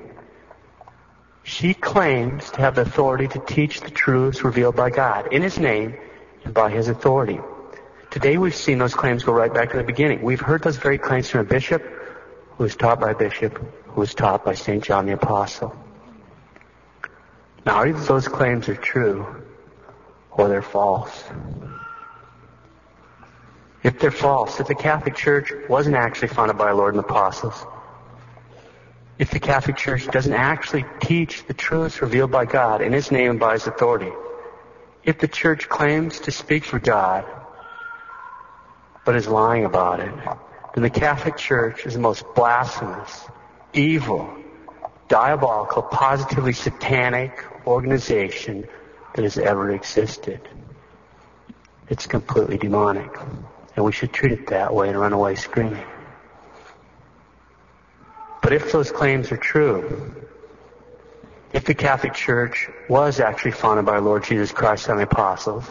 She 1.43 1.73
claims 1.73 2.51
to 2.51 2.61
have 2.61 2.75
the 2.75 2.81
authority 2.81 3.27
to 3.29 3.39
teach 3.39 3.79
the 3.79 3.89
truths 3.89 4.43
revealed 4.43 4.75
by 4.75 4.89
God 4.89 5.31
in 5.31 5.41
his 5.41 5.57
name 5.57 5.95
and 6.43 6.53
by 6.53 6.69
his 6.69 6.89
authority. 6.89 7.39
Today 8.11 8.37
we've 8.37 8.55
seen 8.55 8.77
those 8.77 8.93
claims 8.93 9.23
go 9.23 9.31
right 9.31 9.53
back 9.53 9.71
to 9.71 9.77
the 9.77 9.83
beginning. 9.83 10.21
We've 10.21 10.41
heard 10.41 10.61
those 10.63 10.77
very 10.77 10.97
claims 10.97 11.29
from 11.29 11.41
a 11.41 11.45
bishop 11.45 11.81
who 12.57 12.63
was 12.63 12.75
taught 12.75 12.99
by 12.99 13.11
a 13.11 13.15
bishop 13.15 13.57
who 13.85 14.01
was 14.01 14.13
taught 14.13 14.43
by 14.43 14.53
St. 14.53 14.83
John 14.83 15.05
the 15.05 15.13
Apostle. 15.13 15.73
Now, 17.65 17.83
either 17.83 17.99
those 17.99 18.27
claims 18.27 18.67
are 18.67 18.75
true 18.75 19.46
or 20.37 20.47
they're 20.47 20.61
false. 20.61 21.23
If 23.83 23.99
they're 23.99 24.11
false, 24.11 24.59
if 24.59 24.67
the 24.67 24.75
Catholic 24.75 25.15
Church 25.15 25.51
wasn't 25.69 25.95
actually 25.95 26.29
founded 26.29 26.57
by 26.57 26.65
our 26.65 26.75
Lord 26.75 26.93
and 26.93 27.03
Apostles, 27.03 27.65
if 29.17 29.31
the 29.31 29.39
Catholic 29.39 29.77
Church 29.77 30.07
doesn't 30.07 30.33
actually 30.33 30.85
teach 30.99 31.45
the 31.47 31.53
truths 31.53 32.01
revealed 32.01 32.31
by 32.31 32.45
God 32.45 32.81
in 32.81 32.93
His 32.93 33.11
name 33.11 33.31
and 33.31 33.39
by 33.39 33.53
His 33.53 33.65
authority, 33.65 34.11
if 35.03 35.19
the 35.19 35.27
Church 35.27 35.67
claims 35.69 36.19
to 36.21 36.31
speak 36.31 36.65
for 36.65 36.79
God, 36.79 37.25
but 39.05 39.15
is 39.15 39.27
lying 39.27 39.65
about 39.65 40.01
it, 40.01 40.13
then 40.75 40.83
the 40.83 40.89
Catholic 40.89 41.37
Church 41.37 41.85
is 41.85 41.93
the 41.93 41.99
most 41.99 42.25
blasphemous, 42.35 43.25
evil, 43.73 44.29
diabolical, 45.07 45.81
positively 45.81 46.53
satanic 46.53 47.43
organization 47.65 48.67
that 49.17 49.23
has 49.23 49.39
ever 49.39 49.71
existed. 49.71 50.47
It's 51.89 52.05
completely 52.05 52.59
demonic. 52.59 53.11
And 53.75 53.83
we 53.83 53.91
should 53.91 54.13
treat 54.13 54.31
it 54.31 54.47
that 54.47 54.75
way 54.75 54.89
and 54.89 54.99
run 54.99 55.11
away 55.11 55.33
screaming. 55.33 55.85
But 58.43 58.53
if 58.53 58.71
those 58.71 58.91
claims 58.91 59.31
are 59.31 59.37
true, 59.37 60.15
if 61.51 61.65
the 61.65 61.73
Catholic 61.73 62.13
Church 62.13 62.69
was 62.87 63.19
actually 63.19 63.51
founded 63.53 63.87
by 63.87 63.93
our 63.93 64.01
Lord 64.01 64.23
Jesus 64.23 64.51
Christ 64.51 64.87
and 64.87 64.99
the 64.99 65.03
apostles, 65.03 65.65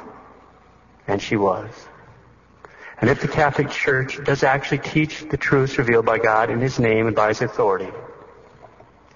and 1.06 1.22
she 1.22 1.36
was, 1.36 1.70
and 3.00 3.08
if 3.08 3.20
the 3.20 3.28
Catholic 3.28 3.70
Church 3.70 4.18
does 4.24 4.42
actually 4.42 4.78
teach 4.78 5.20
the 5.28 5.36
truths 5.36 5.78
revealed 5.78 6.04
by 6.04 6.18
God 6.18 6.50
in 6.50 6.60
His 6.60 6.80
name 6.80 7.06
and 7.06 7.14
by 7.14 7.28
His 7.28 7.42
authority, 7.42 7.92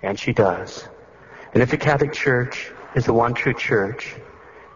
and 0.04 0.16
she 0.16 0.32
does, 0.32 0.86
and 1.52 1.64
if 1.64 1.70
the 1.70 1.76
Catholic 1.76 2.12
Church 2.12 2.70
is 2.94 3.06
the 3.06 3.12
one 3.12 3.34
true 3.34 3.54
church, 3.54 4.14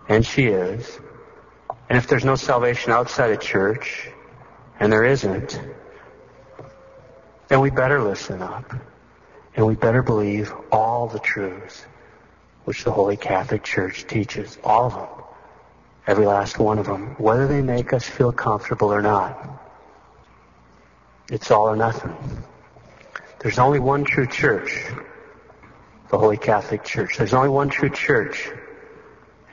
and 0.09 0.25
she 0.25 0.47
is, 0.47 1.01
and 1.89 1.99
if 1.99 2.07
there's 2.07 2.25
no 2.25 2.35
salvation 2.35 2.93
outside 2.93 3.31
a 3.31 3.37
church, 3.37 4.09
and 4.81 4.93
there 4.93 5.05
isn't, 5.05 5.61
then 7.49 7.61
we 7.61 7.71
better 7.71 8.03
listen 8.03 8.43
up. 8.43 8.75
And 9.57 9.67
we 9.67 9.77
better 9.77 10.03
believe 10.03 10.53
all 10.73 11.07
the 11.07 11.21
truths 11.21 11.87
which 12.65 12.83
the 12.83 12.91
Holy 12.91 13.17
Catholic 13.17 13.63
Church 13.63 14.07
teaches. 14.07 14.59
All 14.65 14.87
of 14.87 14.95
them. 14.95 15.25
Every 16.07 16.27
last 16.27 16.59
one 16.59 16.79
of 16.79 16.87
them. 16.87 17.15
Whether 17.19 17.47
they 17.47 17.63
make 17.63 17.93
us 17.93 18.05
feel 18.05 18.33
comfortable 18.33 18.93
or 18.93 19.03
not. 19.03 19.63
It's 21.31 21.51
all 21.51 21.69
or 21.69 21.77
nothing. 21.77 22.17
There's 23.39 23.59
only 23.59 23.79
one 23.79 24.05
true 24.05 24.27
church. 24.27 24.91
The 26.11 26.19
Holy 26.19 26.37
Catholic 26.37 26.85
Church. 26.85 27.17
There's 27.19 27.35
only 27.35 27.49
one 27.49 27.69
true 27.69 27.91
church. 27.91 28.51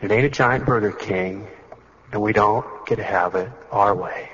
And 0.01 0.11
it 0.11 0.15
ain't 0.15 0.25
a 0.25 0.29
giant 0.29 0.65
Burger 0.65 0.91
King 0.91 1.47
and 2.11 2.21
we 2.21 2.33
don't 2.33 2.65
get 2.85 2.97
to 2.97 3.03
have 3.03 3.35
it 3.35 3.49
our 3.71 3.95
way. 3.95 4.29